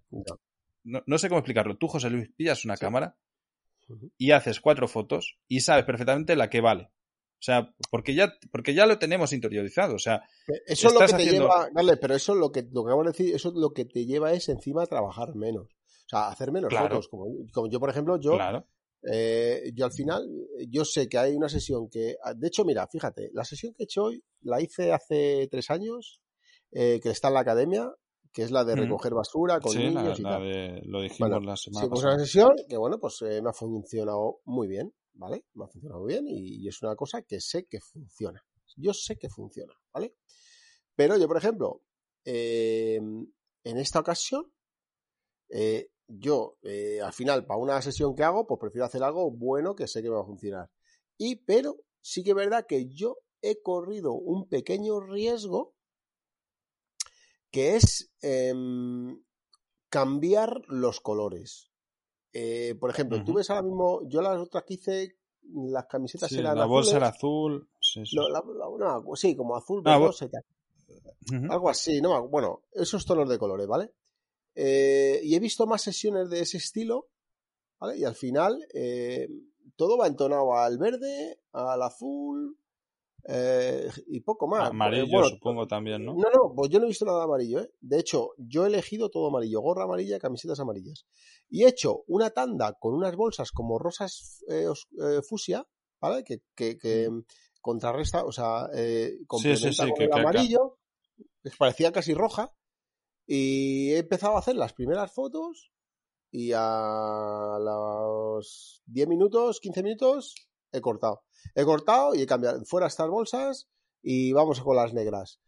No. 0.85 1.03
no, 1.07 1.18
sé 1.18 1.29
cómo 1.29 1.38
explicarlo. 1.38 1.77
Tú, 1.79 1.87
José 1.88 2.11
Luis, 2.11 2.31
pillas 2.37 2.64
una 2.64 2.77
Sí. 2.77 2.81
cámara 2.81 3.16
y 4.18 4.31
haces 4.31 4.61
cuatro 4.61 4.88
fotos 4.88 5.38
y 5.49 5.61
sabes 5.61 5.85
perfectamente 5.85 6.35
la 6.37 6.49
que 6.51 6.61
vale. 6.61 6.85
O 6.85 7.45
sea, 7.45 7.75
porque 7.90 8.14
ya, 8.14 8.33
porque 8.53 8.73
ya 8.75 8.87
lo 8.87 8.99
tenemos 8.99 9.33
interiorizado. 9.33 9.97
O 9.97 9.99
sea, 9.99 10.23
Eso 10.66 10.88
es 10.88 10.95
lo 10.95 11.01
que 11.01 11.07
te 11.07 11.14
haciendo- 11.14 11.42
lleva, 11.49 11.68
Carles, 11.75 11.99
pero 12.01 12.14
eso 12.14 12.33
es 12.35 12.38
lo 12.38 12.53
que, 12.53 12.62
lo 12.71 12.85
que 12.85 12.88
acabo 12.90 13.03
de 13.05 13.11
decir, 13.11 13.35
eso 13.35 13.49
es 13.49 13.55
lo 13.57 13.73
que 13.73 13.85
te 13.85 14.07
lleva 14.07 14.33
es 14.33 14.49
encima 14.49 14.85
a 14.85 14.87
trabajar 14.87 15.35
menos. 15.35 15.66
O 15.66 16.09
sea, 16.09 16.29
hacer 16.29 16.53
menos 16.53 16.68
Claro. 16.68 16.88
fotos. 16.88 17.09
Como, 17.09 17.27
como 17.53 17.68
yo, 17.68 17.81
por 17.81 17.90
ejemplo, 17.90 18.18
yo, 18.21 18.33
claro. 18.35 18.66
eh, 19.12 19.73
yo 19.75 19.85
al 19.87 19.92
final, 19.92 20.25
yo 20.68 20.85
sé 20.85 21.09
que 21.09 21.18
hay 21.18 21.35
una 21.35 21.49
sesión 21.49 21.88
que, 21.90 22.14
de 22.37 22.47
hecho, 22.47 22.64
mira, 22.64 22.87
fíjate, 22.87 23.31
la 23.33 23.45
sesión 23.45 23.75
que 23.75 23.83
he 23.83 23.87
hecho 23.87 24.05
hoy 24.05 24.23
la 24.42 24.61
hice 24.61 24.92
hace 24.92 25.49
tres 25.51 25.68
años, 25.71 26.21
eh, 26.71 27.01
que 27.03 27.11
está 27.11 27.27
en 27.29 27.35
la 27.35 27.40
academia, 27.40 27.90
que 28.33 28.42
es 28.42 28.51
la 28.51 28.64
de 28.64 28.75
Ujú. 28.75 28.83
recoger 28.85 29.14
basura 29.14 29.61
con 29.61 29.73
Sí, 29.73 29.79
la, 29.79 29.90
niños 29.90 30.18
y 30.18 30.23
la 30.23 30.31
tal. 30.31 30.42
de, 30.42 30.83
lo 30.85 31.01
dijimos 31.03 31.31
Bueno, 31.31 31.47
la 31.47 31.57
semana 31.57 31.85
Sí, 31.85 31.88
pues 31.90 32.01
pasada. 32.01 32.14
una 32.14 32.25
sesión 32.25 32.51
que, 32.68 32.77
bueno, 32.77 32.99
pues 32.99 33.23
eh, 33.23 33.42
me 33.42 33.51
ha 33.51 33.53
funcionado 33.53 34.40
muy 34.45 34.68
bien, 34.68 34.95
¿vale? 35.14 35.45
Me 35.55 35.64
ha 35.64 35.68
funcionado 35.68 36.01
muy 36.03 36.12
bien 36.12 36.27
y, 36.29 36.64
y 36.64 36.68
es 36.68 36.83
una 36.83 36.97
cosa 36.97 37.23
que 37.23 37.40
sé 37.40 37.66
que 37.66 37.81
funciona. 37.81 38.42
Yo 38.77 38.95
sé 38.95 39.16
que 39.18 39.29
funciona, 39.29 39.75
¿vale? 39.92 40.14
Pero 40.95 41.18
yo, 41.18 41.29
por 41.29 41.37
ejemplo, 41.37 41.83
eh, 42.25 42.97
en 42.97 43.79
esta 43.79 44.01
ocasión, 44.01 44.53
eh, 45.51 45.90
yo 46.09 46.57
eh, 46.62 47.01
al 47.01 47.12
final, 47.12 47.47
para 47.47 47.61
una 47.61 47.81
sesión 47.83 48.14
que 48.14 48.23
hago, 48.23 48.47
pues 48.47 48.59
prefiero 48.61 48.87
hacer 48.87 49.03
algo 49.03 49.31
bueno 49.31 49.75
que 49.75 49.87
sé 49.87 50.03
que 50.03 50.09
va 50.09 50.21
a 50.21 50.25
funcionar. 50.25 50.71
Y, 51.18 51.37
pero 51.37 51.77
sí 52.01 52.23
que 52.23 52.31
es 52.31 52.37
verdad 52.37 52.66
que 52.66 52.88
yo 52.88 53.18
he 53.40 53.61
corrido 53.62 54.12
un 54.12 54.49
pequeño 54.49 55.01
riesgo 55.01 55.75
que 57.52 57.76
es 57.76 58.10
em, 58.22 59.22
cambiar 59.88 60.62
los 60.68 61.00
colores. 61.00 61.70
Eh, 62.32 62.74
por 62.80 62.88
ejemplo, 62.90 63.22
tú 63.24 63.34
ves 63.34 63.50
ahora 63.50 63.62
mismo, 63.62 64.00
yo 64.08 64.22
las 64.22 64.38
otras 64.38 64.64
que 64.64 64.74
hice, 64.74 65.16
las 65.52 65.86
camisetas 65.86 66.30
Sí, 66.30 66.38
eran 66.38 66.56
la 66.58 66.64
bolsa 66.64 66.96
era 66.96 67.08
azul. 67.08 67.68
Sí, 67.78 68.02
la- 68.16 68.28
la- 68.30 69.02
no, 69.02 69.14
sí, 69.16 69.36
como 69.36 69.54
azul, 69.54 69.82
Ah, 69.84 69.98
y 70.20 70.28
tal. 70.28 70.42
Algo 71.50 71.68
así, 71.68 72.00
no, 72.00 72.26
bueno, 72.28 72.62
esos 72.72 73.04
tonos 73.04 73.28
de 73.28 73.38
colores, 73.38 73.66
¿vale? 73.66 73.92
Eh, 74.54 75.20
y 75.22 75.34
he 75.34 75.40
visto 75.40 75.66
más 75.66 75.82
sesiones 75.82 76.30
de 76.30 76.40
ese 76.40 76.56
estilo, 76.56 77.08
¿vale? 77.78 77.98
Y 77.98 78.04
al 78.04 78.14
final 78.14 78.66
eh, 78.72 79.28
todo 79.76 79.96
va 79.98 80.06
entonado 80.06 80.54
al 80.56 80.78
verde, 80.78 81.38
al 81.52 81.82
azul 81.82 82.58
eh, 83.28 83.88
y 84.08 84.20
poco 84.20 84.46
más. 84.48 84.70
Amarillo, 84.70 85.04
Eh, 85.04 85.08
bueno, 85.11 85.28
supongo 85.28 85.66
también, 85.66 86.04
¿no? 86.04 86.14
no, 86.14 86.28
no, 86.32 86.52
pues 86.56 86.70
yo 86.70 86.78
no 86.78 86.87
he 86.87 86.88
visto 86.88 87.04
nada 87.04 87.24
amarillo, 87.24 87.61
¿eh? 87.61 87.70
De 87.80 87.98
hecho, 87.98 88.30
yo 88.38 88.64
he 88.64 88.68
elegido 88.68 89.11
todo 89.11 89.28
amarillo, 89.28 89.61
gorra 89.61 89.85
amarilla, 89.85 90.18
camisetas 90.18 90.58
amarillas. 90.61 91.06
Y 91.48 91.64
he 91.64 91.68
hecho 91.68 92.02
una 92.08 92.30
tanda 92.30 92.74
con 92.78 92.94
unas 92.94 93.14
bolsas 93.16 93.52
como 93.52 93.78
rosas 93.78 94.42
eh, 94.48 94.66
os- 94.66 94.88
eh, 95.00 95.20
fusia, 95.22 95.66
¿vale? 96.00 96.24
Que, 96.24 96.42
que, 96.56 96.76
que 96.78 97.08
contrarresta, 97.61 98.24
o 98.24 98.32
sea, 98.32 98.68
eh, 98.74 99.18
complementa 99.26 99.68
Mm. 99.68 99.72
sí, 99.72 99.90
con 99.90 99.94
que- 99.98 100.04
el 100.04 100.12
amarillo, 100.12 100.78
que 101.42 101.50
parecía 101.58 101.92
casi 101.92 102.14
roja. 102.14 102.52
Y 103.24 103.90
he 103.92 103.98
empezado 103.98 104.35
a 104.35 104.40
hacer 104.40 104.56
las 104.56 104.72
primeras 104.72 105.12
fotos 105.12 105.70
y 106.32 106.50
a 106.54 107.56
los 107.61 108.82
10 108.87 109.06
minutos, 109.06 109.61
15 109.61 109.82
minutos, 109.82 110.35
he 110.72 110.80
cortado. 110.80 111.22
He 111.54 111.64
cortado 111.64 112.14
y 112.14 112.22
he 112.22 112.26
cambiado 112.26 112.64
fuera 112.64 112.87
estas 112.87 113.08
bolsas 113.08 113.68
y 114.02 114.32
vamos 114.32 114.61
con 114.61 114.76
las 114.76 114.92
negras. 114.92 115.40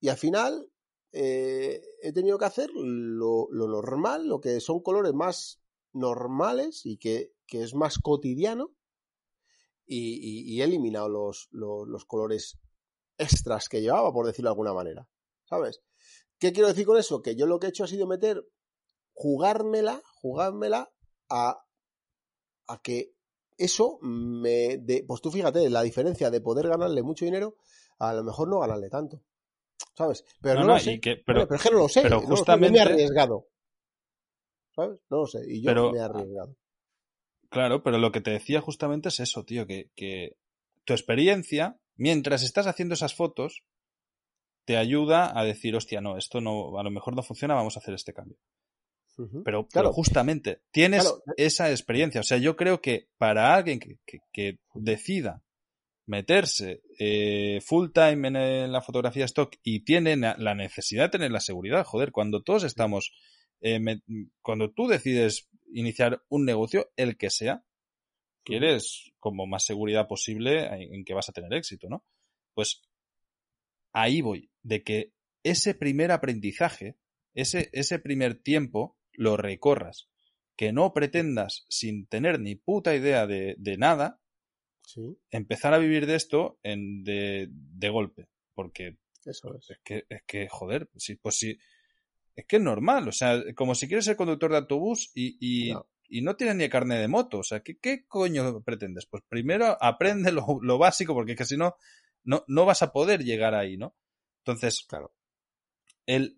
Y 0.00 0.08
al 0.08 0.16
final 0.16 0.70
eh, 1.12 1.82
he 2.02 2.12
tenido 2.12 2.38
que 2.38 2.44
hacer 2.44 2.70
lo, 2.72 3.48
normal, 3.50 4.28
lo 4.28 4.40
que 4.40 4.60
son 4.60 4.80
colores 4.80 5.14
más 5.14 5.60
normales 5.92 6.84
y 6.84 6.98
que, 6.98 7.32
que 7.46 7.62
es 7.62 7.74
más 7.74 7.98
cotidiano. 7.98 8.74
Y, 9.90 10.60
he 10.60 10.64
eliminado 10.64 11.08
los, 11.08 11.48
los, 11.50 11.88
los 11.88 12.04
colores 12.04 12.58
extras 13.16 13.70
que 13.70 13.80
llevaba, 13.80 14.12
por 14.12 14.26
decirlo 14.26 14.50
de 14.50 14.52
alguna 14.52 14.74
manera. 14.74 15.08
¿Sabes? 15.46 15.80
¿Qué 16.38 16.52
quiero 16.52 16.68
decir 16.68 16.84
con 16.84 16.98
eso? 16.98 17.22
Que 17.22 17.36
yo 17.36 17.46
lo 17.46 17.58
que 17.58 17.66
he 17.66 17.70
hecho 17.70 17.84
ha 17.84 17.88
sido 17.88 18.06
meter, 18.06 18.46
jugármela, 19.14 20.02
jugármela 20.20 20.92
a, 21.30 21.64
a 22.66 22.82
que 22.82 23.14
eso 23.58 23.98
me... 24.00 24.78
De, 24.78 25.04
pues 25.06 25.20
tú 25.20 25.30
fíjate, 25.30 25.68
la 25.68 25.82
diferencia 25.82 26.30
de 26.30 26.40
poder 26.40 26.68
ganarle 26.68 27.02
mucho 27.02 27.24
dinero, 27.24 27.56
a 27.98 28.14
lo 28.14 28.24
mejor 28.24 28.48
no 28.48 28.60
ganarle 28.60 28.88
tanto. 28.88 29.22
¿Sabes? 29.94 30.24
Pero 30.40 30.60
no, 30.60 30.66
No, 30.66 30.72
lo 30.74 30.78
sé. 30.80 31.00
que- 31.00 31.16
pero, 31.16 31.46
pero 31.46 31.56
es 31.56 31.62
que 31.62 31.70
no 31.70 31.78
lo 31.78 31.88
sé. 31.88 32.02
pero 32.02 32.16
no 32.16 32.20
me 32.22 32.26
he 32.26 32.36
justamente- 32.36 32.80
arriesgado. 32.80 33.48
¿Sabes? 34.74 35.00
No 35.10 35.18
lo 35.18 35.26
sé. 35.26 35.40
Y 35.46 35.60
yo 35.62 35.70
Pero- 35.70 35.92
me 35.92 35.98
he 35.98 36.02
arriesgado. 36.02 36.56
Claro, 37.50 37.82
pero 37.82 37.98
lo 37.98 38.12
que 38.12 38.20
te 38.20 38.30
decía 38.30 38.60
justamente 38.60 39.08
es 39.08 39.20
eso, 39.20 39.44
tío, 39.44 39.66
que, 39.66 39.90
que 39.94 40.36
tu 40.84 40.92
experiencia, 40.92 41.80
mientras 41.96 42.42
estás 42.42 42.66
haciendo 42.66 42.94
esas 42.94 43.14
fotos, 43.14 43.64
te 44.66 44.76
ayuda 44.76 45.36
a 45.38 45.44
decir, 45.44 45.74
hostia, 45.74 46.00
no, 46.02 46.18
esto 46.18 46.40
no, 46.42 46.78
a 46.78 46.82
lo 46.82 46.90
mejor 46.90 47.16
no 47.16 47.22
funciona, 47.22 47.54
vamos 47.54 47.76
a 47.76 47.80
hacer 47.80 47.94
este 47.94 48.12
cambio. 48.12 48.36
Pero, 49.18 49.42
pero 49.44 49.66
Claro. 49.68 49.92
justamente 49.92 50.62
tienes 50.70 51.02
Claro. 51.02 51.22
esa 51.36 51.70
experiencia. 51.70 52.20
O 52.20 52.24
sea, 52.24 52.38
yo 52.38 52.56
creo 52.56 52.80
que 52.80 53.08
para 53.18 53.54
alguien 53.54 53.80
que, 53.80 53.98
que- 54.06 54.20
que 54.32 54.58
decida 54.74 55.42
meterse 56.06 56.82
eh, 56.98 57.60
full 57.60 57.88
time 57.92 58.28
en, 58.28 58.72
la 58.72 58.80
fotografía 58.80 59.24
stock 59.26 59.54
y 59.62 59.80
tiene 59.80 60.16
la 60.16 60.54
necesidad 60.54 61.04
de 61.04 61.08
tener 61.10 61.30
la 61.32 61.40
seguridad, 61.40 61.84
joder, 61.84 62.12
cuando 62.12 62.42
todos 62.42 62.64
estamos, 62.64 63.12
eh, 63.60 63.78
me- 63.80 64.02
cuando 64.40 64.70
tú 64.72 64.86
decides 64.86 65.48
iniciar 65.72 66.22
un 66.28 66.44
negocio, 66.44 66.90
el 66.96 67.16
que 67.18 67.28
sea, 67.30 67.64
quieres 68.44 69.12
como 69.18 69.46
más 69.46 69.64
seguridad 69.66 70.06
posible 70.08 70.64
en, 70.66 70.94
en 70.94 71.04
que 71.04 71.12
vas 71.14 71.28
a 71.28 71.32
tener 71.32 71.52
éxito, 71.52 71.88
¿no? 71.90 72.04
Pues 72.54 72.82
ahí 73.92 74.20
voy, 74.20 74.50
de 74.62 74.82
que 74.82 75.12
ese 75.42 75.74
primer 75.74 76.10
aprendizaje, 76.12 76.96
ese, 77.34 77.68
ese 77.72 77.98
primer 77.98 78.34
tiempo, 78.40 78.96
lo 79.18 79.36
recorras. 79.36 80.08
Que 80.56 80.72
no 80.72 80.92
pretendas, 80.92 81.66
sin 81.68 82.06
tener 82.06 82.40
ni 82.40 82.54
puta 82.56 82.94
idea 82.94 83.26
de, 83.26 83.54
de 83.58 83.76
nada, 83.76 84.20
Sí, 84.84 85.18
empezar 85.30 85.74
a 85.74 85.78
vivir 85.78 86.06
de 86.06 86.14
esto 86.14 86.58
en, 86.62 87.04
de, 87.04 87.48
de 87.50 87.88
golpe. 87.90 88.28
Porque 88.54 88.96
eso 89.24 89.54
es. 89.54 89.68
es 89.70 89.78
que, 89.84 90.06
es 90.08 90.22
que 90.26 90.48
joder, 90.48 90.88
sí, 90.96 91.16
pues 91.16 91.36
sí, 91.36 91.58
es 92.34 92.46
que 92.46 92.56
es 92.56 92.62
normal. 92.62 93.06
O 93.06 93.12
sea, 93.12 93.42
como 93.54 93.74
si 93.74 93.86
quieres 93.86 94.06
ser 94.06 94.16
conductor 94.16 94.50
de 94.50 94.56
autobús 94.56 95.10
y, 95.14 95.36
y, 95.40 95.72
No. 95.74 95.86
y 96.08 96.22
no 96.22 96.36
tienes 96.36 96.56
ni 96.56 96.68
carne 96.70 96.98
de 96.98 97.06
moto. 97.06 97.40
O 97.40 97.44
sea, 97.44 97.60
¿qué, 97.60 97.78
qué 97.78 98.06
coño 98.06 98.62
pretendes? 98.62 99.04
Pues 99.06 99.22
primero 99.28 99.76
aprende 99.80 100.32
lo, 100.32 100.58
lo 100.62 100.78
básico, 100.78 101.12
porque 101.14 101.32
es 101.32 101.38
que 101.38 101.44
si 101.44 101.56
no, 101.58 101.76
no, 102.24 102.44
no 102.48 102.64
vas 102.64 102.82
a 102.82 102.90
poder 102.90 103.22
llegar 103.22 103.54
ahí, 103.54 103.76
¿no? 103.76 103.94
Entonces, 104.38 104.86
Claro. 104.88 105.12
el 106.06 106.36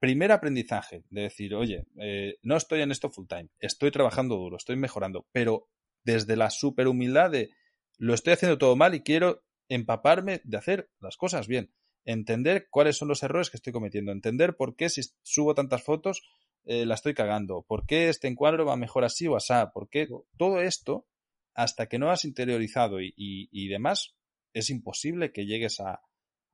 primer 0.00 0.32
aprendizaje 0.32 1.04
de 1.10 1.22
decir, 1.22 1.54
oye, 1.54 1.86
eh, 2.00 2.38
no 2.42 2.56
estoy 2.56 2.82
en 2.82 2.90
esto 2.90 3.10
full 3.10 3.26
time, 3.26 3.48
estoy 3.58 3.90
trabajando 3.90 4.36
duro, 4.36 4.56
estoy 4.56 4.76
mejorando, 4.76 5.26
pero 5.32 5.68
desde 6.04 6.36
la 6.36 6.50
super 6.50 6.88
humildad 6.88 7.30
de 7.30 7.50
lo 7.98 8.14
estoy 8.14 8.32
haciendo 8.32 8.58
todo 8.58 8.76
mal 8.76 8.94
y 8.94 9.02
quiero 9.02 9.42
empaparme 9.68 10.40
de 10.44 10.56
hacer 10.56 10.90
las 11.00 11.16
cosas 11.16 11.46
bien, 11.46 11.72
entender 12.04 12.68
cuáles 12.70 12.96
son 12.96 13.08
los 13.08 13.22
errores 13.22 13.50
que 13.50 13.56
estoy 13.56 13.72
cometiendo, 13.72 14.12
entender 14.12 14.56
por 14.56 14.74
qué 14.74 14.88
si 14.88 15.02
subo 15.22 15.54
tantas 15.54 15.82
fotos 15.82 16.22
eh, 16.64 16.84
la 16.84 16.94
estoy 16.94 17.14
cagando, 17.14 17.62
por 17.62 17.86
qué 17.86 18.08
este 18.08 18.28
encuadro 18.28 18.66
va 18.66 18.76
mejor 18.76 19.04
así 19.04 19.26
o 19.26 19.36
asá, 19.36 19.70
por 19.72 19.88
qué 19.88 20.08
todo 20.36 20.60
esto, 20.60 21.06
hasta 21.54 21.86
que 21.86 21.98
no 21.98 22.10
has 22.10 22.24
interiorizado 22.24 22.98
y, 23.00 23.68
demás, 23.68 24.14
es 24.52 24.70
imposible 24.70 25.32
que 25.32 25.46
llegues 25.46 25.80
a, 25.80 26.00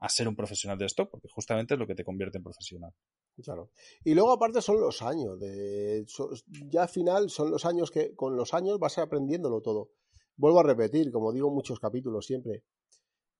ser 0.08 0.28
un 0.28 0.36
profesional 0.36 0.78
de 0.78 0.86
stock, 0.86 1.10
porque 1.10 1.28
justamente 1.28 1.74
es 1.74 1.80
lo 1.80 1.86
que 1.86 1.94
te 1.94 2.04
convierte 2.04 2.38
en 2.38 2.44
profesional. 2.44 2.92
Y 4.04 4.14
luego 4.14 4.32
aparte 4.32 4.60
son 4.62 4.80
los 4.80 5.02
años. 5.02 5.38
De, 5.38 6.04
so- 6.08 6.30
ya 6.70 6.82
al 6.82 6.88
final 6.88 7.30
son 7.30 7.50
los 7.50 7.64
años 7.64 7.90
que 7.90 8.14
con 8.14 8.36
los 8.36 8.54
años 8.54 8.78
vas 8.78 8.98
aprendiéndolo 8.98 9.60
todo. 9.60 9.90
Vuelvo 10.36 10.60
a 10.60 10.64
repetir, 10.64 11.10
como 11.12 11.32
digo 11.32 11.50
muchos 11.50 11.80
capítulos 11.80 12.26
siempre, 12.26 12.62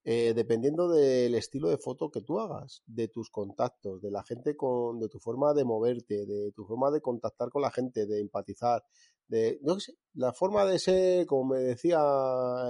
eh, 0.05 0.33
dependiendo 0.35 0.89
del 0.89 1.35
estilo 1.35 1.69
de 1.69 1.79
foto 1.79 2.11
que 2.11 2.23
tú 2.23 2.39
hagas, 2.39 2.83
de 2.87 3.09
tus 3.09 3.29
contactos, 3.31 4.01
de 4.01 4.11
la 4.13 4.23
gente 4.23 4.57
con, 4.57 5.01
de 5.01 5.09
tu 5.09 5.19
forma 5.19 5.53
de 5.53 5.65
moverte, 5.65 6.27
de 6.27 6.53
tu 6.53 6.65
forma 6.65 6.91
de 6.93 7.01
contactar 7.01 7.51
con 7.51 7.63
la 7.63 7.73
gente, 7.73 8.07
de 8.07 8.21
empatizar, 8.21 8.85
de, 9.27 9.59
no 9.63 9.81
sé, 9.81 9.95
la 10.15 10.33
forma 10.33 10.65
de 10.65 10.79
ser, 10.79 11.27
como 11.27 11.55
me 11.55 11.59
decía 11.59 11.99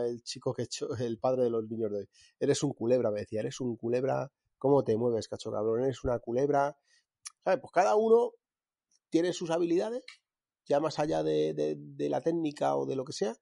el 0.07 0.23
chico 0.23 0.55
que 0.55 0.63
he 0.63 0.65
hecho, 0.65 0.89
el 0.99 1.19
padre 1.19 1.45
de 1.45 1.51
los 1.51 1.69
niños 1.69 1.91
de 1.91 1.99
hoy, 1.99 2.09
eres 2.41 2.63
un 2.63 2.73
culebra, 2.73 3.11
me 3.11 3.21
decía, 3.21 3.41
eres 3.41 3.61
un 3.61 3.77
culebra, 3.77 4.31
¿cómo 4.59 4.83
te 4.83 4.97
mueves, 4.97 5.29
cacho 5.29 5.51
cabrón? 5.53 5.85
Eres 5.85 6.03
una 6.05 6.19
culebra, 6.19 6.77
¿sabes? 7.45 7.61
Pues 7.61 7.73
cada 7.73 7.97
uno 7.97 8.33
tiene 9.11 9.33
sus 9.33 9.51
habilidades, 9.51 10.05
ya 10.67 10.81
más 10.81 10.99
allá 10.99 11.23
de, 11.23 11.55
de- 11.55 12.11
la 12.11 12.21
técnica 12.23 12.77
o 12.77 12.87
de 12.87 12.97
lo 12.97 13.05
que 13.05 13.13
sea, 13.15 13.37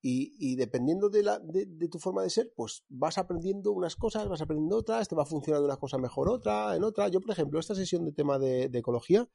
y, 0.00 0.54
dependiendo 0.56 1.08
de, 1.10 1.22
la, 1.24 1.38
de, 1.40 1.66
tu 1.88 1.98
forma 1.98 2.22
de 2.22 2.30
ser, 2.30 2.52
pues 2.56 2.84
vas 2.88 3.18
aprendiendo 3.18 3.72
unas 3.72 3.96
cosas, 3.96 4.28
vas 4.28 4.40
aprendiendo 4.40 4.76
otras, 4.76 5.08
te 5.08 5.16
va 5.16 5.26
funcionando 5.26 5.66
una 5.66 5.76
cosa 5.76 5.98
mejor 5.98 6.28
otra, 6.28 6.76
en 6.76 6.84
otra. 6.84 7.08
Yo, 7.08 7.20
por 7.20 7.32
ejemplo, 7.32 7.58
esta 7.58 7.74
sesión 7.74 8.04
de 8.04 8.12
tema 8.12 8.38
de, 8.38 8.68
de 8.68 8.78
ecología, 8.78 9.28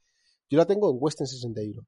yo 0.50 0.58
la 0.58 0.66
tengo 0.66 0.89
en 0.89 0.98
Western 1.00 1.28
61. 1.28 1.86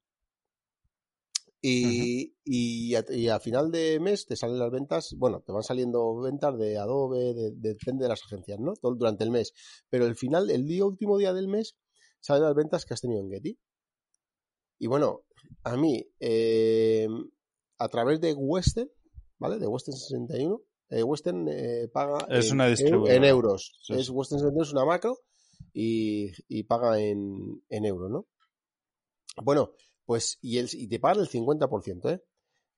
Y, 1.67 2.35
y, 2.43 2.93
a, 2.93 3.03
y 3.09 3.27
a 3.27 3.39
final 3.39 3.71
de 3.71 3.99
mes 3.99 4.27
te 4.27 4.35
salen 4.35 4.59
las 4.59 4.69
ventas, 4.69 5.15
bueno, 5.17 5.41
te 5.41 5.51
van 5.51 5.63
saliendo 5.63 6.15
ventas 6.21 6.55
de 6.59 6.77
Adobe, 6.77 7.33
de- 7.33 7.33
de- 7.33 7.51
depende 7.73 8.03
de 8.03 8.09
las 8.09 8.21
agencias, 8.23 8.59
¿no? 8.59 8.73
Todo 8.73 8.93
durante 8.93 9.23
el 9.23 9.31
mes. 9.31 9.51
Pero 9.89 10.05
el 10.05 10.15
final, 10.15 10.51
el 10.51 10.67
día 10.67 10.85
último 10.85 11.17
día 11.17 11.33
del 11.33 11.47
mes, 11.47 11.75
salen 12.19 12.43
las 12.43 12.53
ventas 12.53 12.85
que 12.85 12.93
has 12.93 13.01
tenido 13.01 13.21
en 13.21 13.31
Getty. 13.31 13.57
Y 14.77 14.87
bueno, 14.87 15.23
a 15.63 15.75
mí, 15.75 16.05
eh, 16.19 17.07
a 17.79 17.89
través 17.89 18.21
de 18.21 18.33
Western, 18.33 18.89
¿vale? 19.39 19.57
De 19.57 19.65
Western 19.67 19.97
61, 19.97 20.61
eh, 20.89 21.01
Western 21.01 21.47
eh, 21.49 21.87
paga 21.91 22.27
Es 22.29 22.49
en, 22.49 22.53
una 22.53 22.67
en 23.15 23.23
euros. 23.23 23.79
Sí, 23.81 23.93
es 23.93 24.05
sí. 24.05 24.11
Western 24.11 24.39
61 24.39 24.63
es 24.63 24.71
una 24.73 24.85
macro 24.85 25.17
y, 25.73 26.29
y 26.47 26.63
paga 26.63 26.99
en, 26.99 27.63
en 27.69 27.85
euros, 27.85 28.11
¿no? 28.11 28.27
Bueno, 29.43 29.71
pues, 30.05 30.37
y, 30.41 30.57
el, 30.57 30.69
y 30.73 30.87
te 30.87 30.99
pagan 30.99 31.19
el 31.21 31.29
50%, 31.29 32.13
¿eh? 32.13 32.23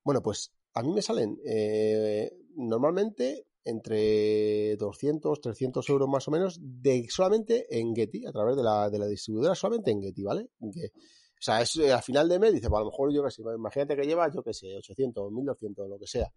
Bueno, 0.04 0.22
pues 0.22 0.52
a 0.74 0.82
mí 0.82 0.92
me 0.92 1.02
salen 1.02 1.38
eh, 1.44 2.32
normalmente 2.56 3.46
entre 3.64 4.76
200, 4.76 5.40
300 5.40 5.88
euros 5.90 6.08
más 6.08 6.26
o 6.28 6.30
menos 6.30 6.58
de 6.60 7.06
solamente 7.10 7.66
en 7.78 7.94
Getty, 7.94 8.24
a 8.24 8.32
través 8.32 8.56
de 8.56 8.62
la, 8.62 8.88
de 8.88 8.98
la 8.98 9.06
distribuidora, 9.06 9.54
solamente 9.54 9.90
en 9.90 10.00
Getty, 10.00 10.22
¿vale? 10.22 10.48
Que 10.72 10.86
O 10.86 11.40
sea, 11.40 11.60
es, 11.60 11.76
eh, 11.76 11.92
al 11.92 12.02
final 12.02 12.28
de 12.28 12.38
mes 12.38 12.54
dice, 12.54 12.70
pues 12.70 12.78
a 12.78 12.84
lo 12.84 12.90
mejor 12.90 13.12
yo 13.12 13.22
qué 13.22 13.30
sé, 13.30 13.42
imagínate 13.42 13.96
que 13.96 14.06
llevas, 14.06 14.34
yo 14.34 14.42
qué 14.42 14.54
sé, 14.54 14.74
800, 14.74 15.30
1200, 15.30 15.88
lo 15.88 15.98
que 15.98 16.06
sea. 16.06 16.32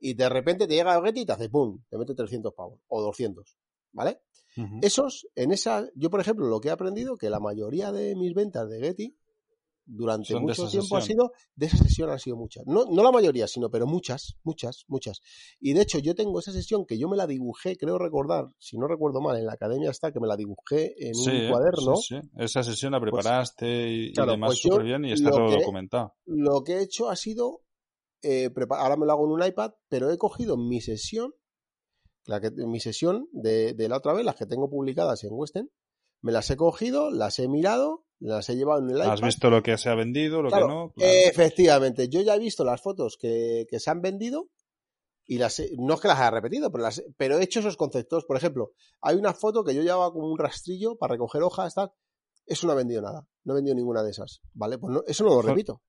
Y 0.00 0.12
de 0.12 0.28
repente 0.28 0.66
te 0.66 0.74
llega 0.74 1.00
Getty 1.02 1.20
y 1.20 1.26
te 1.26 1.32
hace 1.32 1.48
pum, 1.48 1.82
te 1.88 1.96
mete 1.96 2.14
300 2.14 2.52
pavos 2.52 2.80
o 2.88 3.00
200, 3.00 3.56
¿vale? 3.92 4.20
Esos, 4.82 5.26
en 5.34 5.50
esa, 5.50 5.88
yo 5.96 6.10
por 6.10 6.20
ejemplo, 6.20 6.46
lo 6.46 6.60
que 6.60 6.68
he 6.68 6.72
aprendido, 6.72 7.16
que 7.16 7.28
la 7.28 7.40
mayoría 7.40 7.90
de 7.90 8.14
mis 8.14 8.34
ventas 8.34 8.68
de 8.68 8.80
Getty 8.80 9.16
durante 9.86 10.34
mucho 10.38 10.68
tiempo 10.68 10.96
ha 10.96 11.00
sido, 11.00 11.32
de 11.54 11.66
esa 11.66 11.78
sesión 11.78 12.10
han 12.10 12.18
sido 12.18 12.36
muchas. 12.36 12.64
No, 12.66 12.84
no 12.90 13.02
la 13.02 13.12
mayoría, 13.12 13.46
sino, 13.46 13.70
pero 13.70 13.86
muchas, 13.86 14.36
muchas, 14.42 14.84
muchas. 14.88 15.20
Y 15.60 15.72
de 15.72 15.82
hecho, 15.82 15.98
yo 15.98 16.14
tengo 16.14 16.38
esa 16.38 16.52
sesión 16.52 16.86
que 16.86 16.98
yo 16.98 17.08
me 17.08 17.16
la 17.16 17.26
dibujé, 17.26 17.76
creo 17.76 17.98
recordar, 17.98 18.48
si 18.58 18.78
no 18.78 18.86
recuerdo 18.86 19.20
mal, 19.20 19.36
en 19.36 19.46
la 19.46 19.52
academia 19.52 19.90
está, 19.90 20.12
que 20.12 20.20
me 20.20 20.26
la 20.26 20.36
dibujé 20.36 20.94
en 20.98 21.16
un 21.16 21.50
cuaderno. 21.50 21.96
Sí, 21.96 22.16
Esa 22.36 22.62
sesión 22.62 22.92
la 22.92 23.00
pues 23.00 23.12
preparaste 23.12 23.90
y, 23.90 24.12
demás 24.12 24.48
pues 24.50 24.58
súper 24.60 24.84
bien 24.84 25.04
y 25.04 25.12
está 25.12 25.30
todo 25.30 25.50
documentado. 25.50 26.14
Lo 26.26 26.62
que 26.62 26.74
he 26.74 26.82
hecho 26.82 27.10
ha 27.10 27.16
sido, 27.16 27.62
eh, 28.22 28.50
ahora 28.70 28.96
me 28.96 29.06
lo 29.06 29.12
hago 29.12 29.26
en 29.26 29.32
un 29.32 29.46
iPad, 29.46 29.72
pero 29.88 30.10
he 30.10 30.18
cogido 30.18 30.56
mi 30.56 30.80
sesión, 30.80 31.34
la 32.26 32.40
que, 32.40 32.50
mi 32.50 32.80
sesión 32.80 33.28
de, 33.32 33.74
de 33.74 33.88
la 33.88 33.98
otra 33.98 34.14
vez, 34.14 34.24
las 34.24 34.36
que 34.36 34.46
tengo 34.46 34.70
publicadas 34.70 35.24
en 35.24 35.30
Western, 35.32 35.70
me 36.22 36.32
las 36.32 36.50
he 36.50 36.56
cogido, 36.56 37.10
las 37.10 37.38
he 37.38 37.48
mirado, 37.48 38.03
las 38.20 38.48
he 38.48 38.56
llevado 38.56 38.80
en 38.80 38.90
el 38.90 38.96
iPad. 38.96 39.12
Has 39.12 39.20
visto 39.20 39.50
lo 39.50 39.62
que 39.62 39.76
se 39.78 39.88
ha 39.88 39.94
vendido, 39.94 40.42
lo 40.42 40.50
que 40.50 40.60
no. 40.60 40.92
Efectivamente, 40.96 42.08
yo 42.08 42.20
ya 42.22 42.34
he 42.34 42.38
visto 42.38 42.64
las 42.64 42.80
fotos 42.80 43.16
que, 43.18 43.66
se 43.70 43.90
han 43.90 44.00
vendido 44.00 44.48
y 45.26 45.38
las 45.38 45.62
no 45.78 45.94
es 45.94 46.00
que 46.00 46.08
las 46.08 46.18
haya 46.18 46.30
repetido, 46.30 46.70
pero, 46.70 46.84
las, 46.84 47.02
pero 47.16 47.38
he 47.38 47.44
hecho 47.44 47.60
esos 47.60 47.76
conceptos. 47.76 48.24
Por 48.24 48.36
ejemplo, 48.36 48.72
hay 49.00 49.16
una 49.16 49.32
foto 49.32 49.64
que 49.64 49.74
yo 49.74 49.82
llevaba 49.82 50.12
como 50.12 50.28
un 50.28 50.38
rastrillo 50.38 50.96
para 50.96 51.12
recoger 51.14 51.42
hojas, 51.42 51.74
tal. 51.74 51.92
Eso 52.46 52.66
no 52.66 52.74
ha 52.74 52.76
vendido 52.76 53.00
nada. 53.00 53.26
No 53.44 53.54
he 53.54 53.56
vendido 53.56 53.74
ninguna 53.74 54.02
de 54.02 54.10
esas. 54.10 54.42
¿Vale? 54.52 54.78
Pues 54.78 54.98
eso 55.06 55.24
no 55.24 55.30
lo 55.30 55.42
repito. 55.42 55.82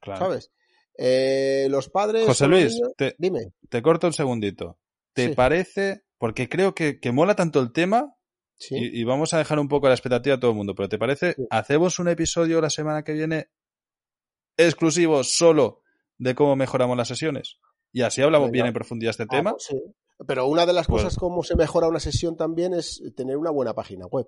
Claro. 0.00 0.26
¿Sabes? 0.26 0.52
Eh, 0.96 1.66
los 1.70 1.88
padres. 1.88 2.26
José 2.26 2.46
Luis, 2.46 2.80
te, 2.96 3.16
dime. 3.18 3.52
Te 3.68 3.82
corto 3.82 4.06
un 4.06 4.12
segundito. 4.12 4.78
¿Te 5.12 5.34
parece? 5.34 6.04
Porque 6.18 6.48
creo 6.48 6.74
que, 6.74 7.00
que 7.00 7.12
mola 7.12 7.34
tanto 7.34 7.60
el 7.60 7.72
tema 7.72 8.16
y, 8.70 9.04
vamos 9.04 9.34
a 9.34 9.38
dejar 9.38 9.58
un 9.58 9.68
poco 9.68 9.88
la 9.88 9.94
expectativa 9.94 10.36
a 10.36 10.40
todo 10.40 10.52
el 10.52 10.56
mundo, 10.56 10.74
pero 10.74 10.88
¿te 10.88 10.98
parece? 10.98 11.36
¿Hacemos 11.50 11.98
un 11.98 12.08
episodio 12.08 12.60
la 12.60 12.70
semana 12.70 13.02
que 13.02 13.12
viene 13.12 13.50
exclusivo 14.56 15.22
solo 15.24 15.82
de 16.18 16.34
cómo 16.34 16.56
mejoramos 16.56 16.96
las 16.96 17.08
sesiones? 17.08 17.58
Y 17.92 18.02
así 18.02 18.22
hablamos 18.22 18.50
bien 18.50 18.66
en 18.66 18.72
profundidad 18.72 19.10
de 19.10 19.22
este 19.22 19.24
ah, 19.24 19.36
tema. 19.36 19.52
Pues 19.52 19.74
pero 20.26 20.46
una 20.46 20.64
de 20.64 20.72
las 20.72 20.86
pues 20.86 21.02
cosas 21.02 21.18
como 21.18 21.42
se 21.42 21.56
mejora 21.56 21.88
una 21.88 22.00
sesión 22.00 22.36
también 22.36 22.72
es 22.72 23.02
tener 23.16 23.36
una 23.36 23.50
buena 23.50 23.74
página 23.74 24.06
web. 24.06 24.26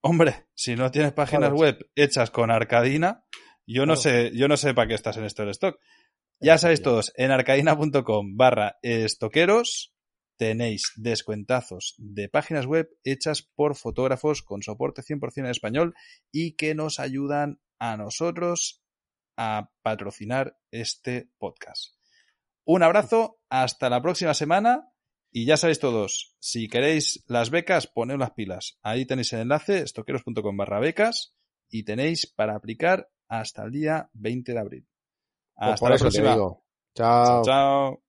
Hombre, 0.00 0.46
si 0.54 0.74
no 0.74 0.90
tienes 0.90 1.12
páginas 1.12 1.52
web 1.52 1.90
hechas 1.94 2.30
con 2.30 2.50
Arcadina, 2.50 3.24
yo 3.66 3.84
no 3.84 3.96
sé, 3.96 4.30
yo 4.34 4.48
no 4.48 4.56
sé 4.56 4.72
para 4.72 4.88
qué 4.88 4.94
estás 4.94 5.16
en 5.18 5.24
esto 5.24 5.42
del 5.42 5.50
stock. 5.50 5.78
Ya 6.40 6.56
sabéis 6.56 6.82
todos, 6.82 7.12
en 7.16 7.32
arcadina.com 7.32 8.36
barra 8.36 8.78
estoqueros 8.80 9.92
tenéis 10.38 10.92
descuentazos 10.96 11.94
de 11.98 12.28
páginas 12.28 12.64
web 12.64 12.88
hechas 13.04 13.42
por 13.42 13.74
fotógrafos 13.76 14.42
con 14.42 14.62
soporte 14.62 15.02
100% 15.02 15.38
en 15.38 15.46
español 15.46 15.94
y 16.32 16.56
que 16.56 16.74
nos 16.74 17.00
ayudan 17.00 17.60
a 17.78 17.96
nosotros 17.96 18.82
a 19.36 19.70
patrocinar 19.82 20.56
este 20.70 21.30
podcast. 21.38 21.94
Un 22.64 22.82
abrazo, 22.82 23.40
hasta 23.48 23.90
la 23.90 24.00
próxima 24.00 24.34
semana 24.34 24.92
y 25.30 25.44
ya 25.44 25.56
sabéis 25.56 25.78
todos, 25.78 26.36
si 26.38 26.68
queréis 26.68 27.24
las 27.26 27.50
becas, 27.50 27.86
poned 27.86 28.16
las 28.18 28.32
pilas. 28.32 28.78
Ahí 28.82 29.04
tenéis 29.04 29.32
el 29.32 29.40
enlace, 29.40 29.82
estoqueros.com 29.82 30.56
barra 30.56 30.80
becas 30.80 31.34
y 31.68 31.84
tenéis 31.84 32.26
para 32.26 32.56
aplicar 32.56 33.10
hasta 33.28 33.64
el 33.64 33.72
día 33.72 34.10
20 34.14 34.52
de 34.52 34.58
abril. 34.58 34.88
Pues 35.54 35.72
hasta 35.72 35.90
la 35.90 35.96
próxima. 35.96 36.36
Chao. 36.94 37.42
chao. 37.44 38.07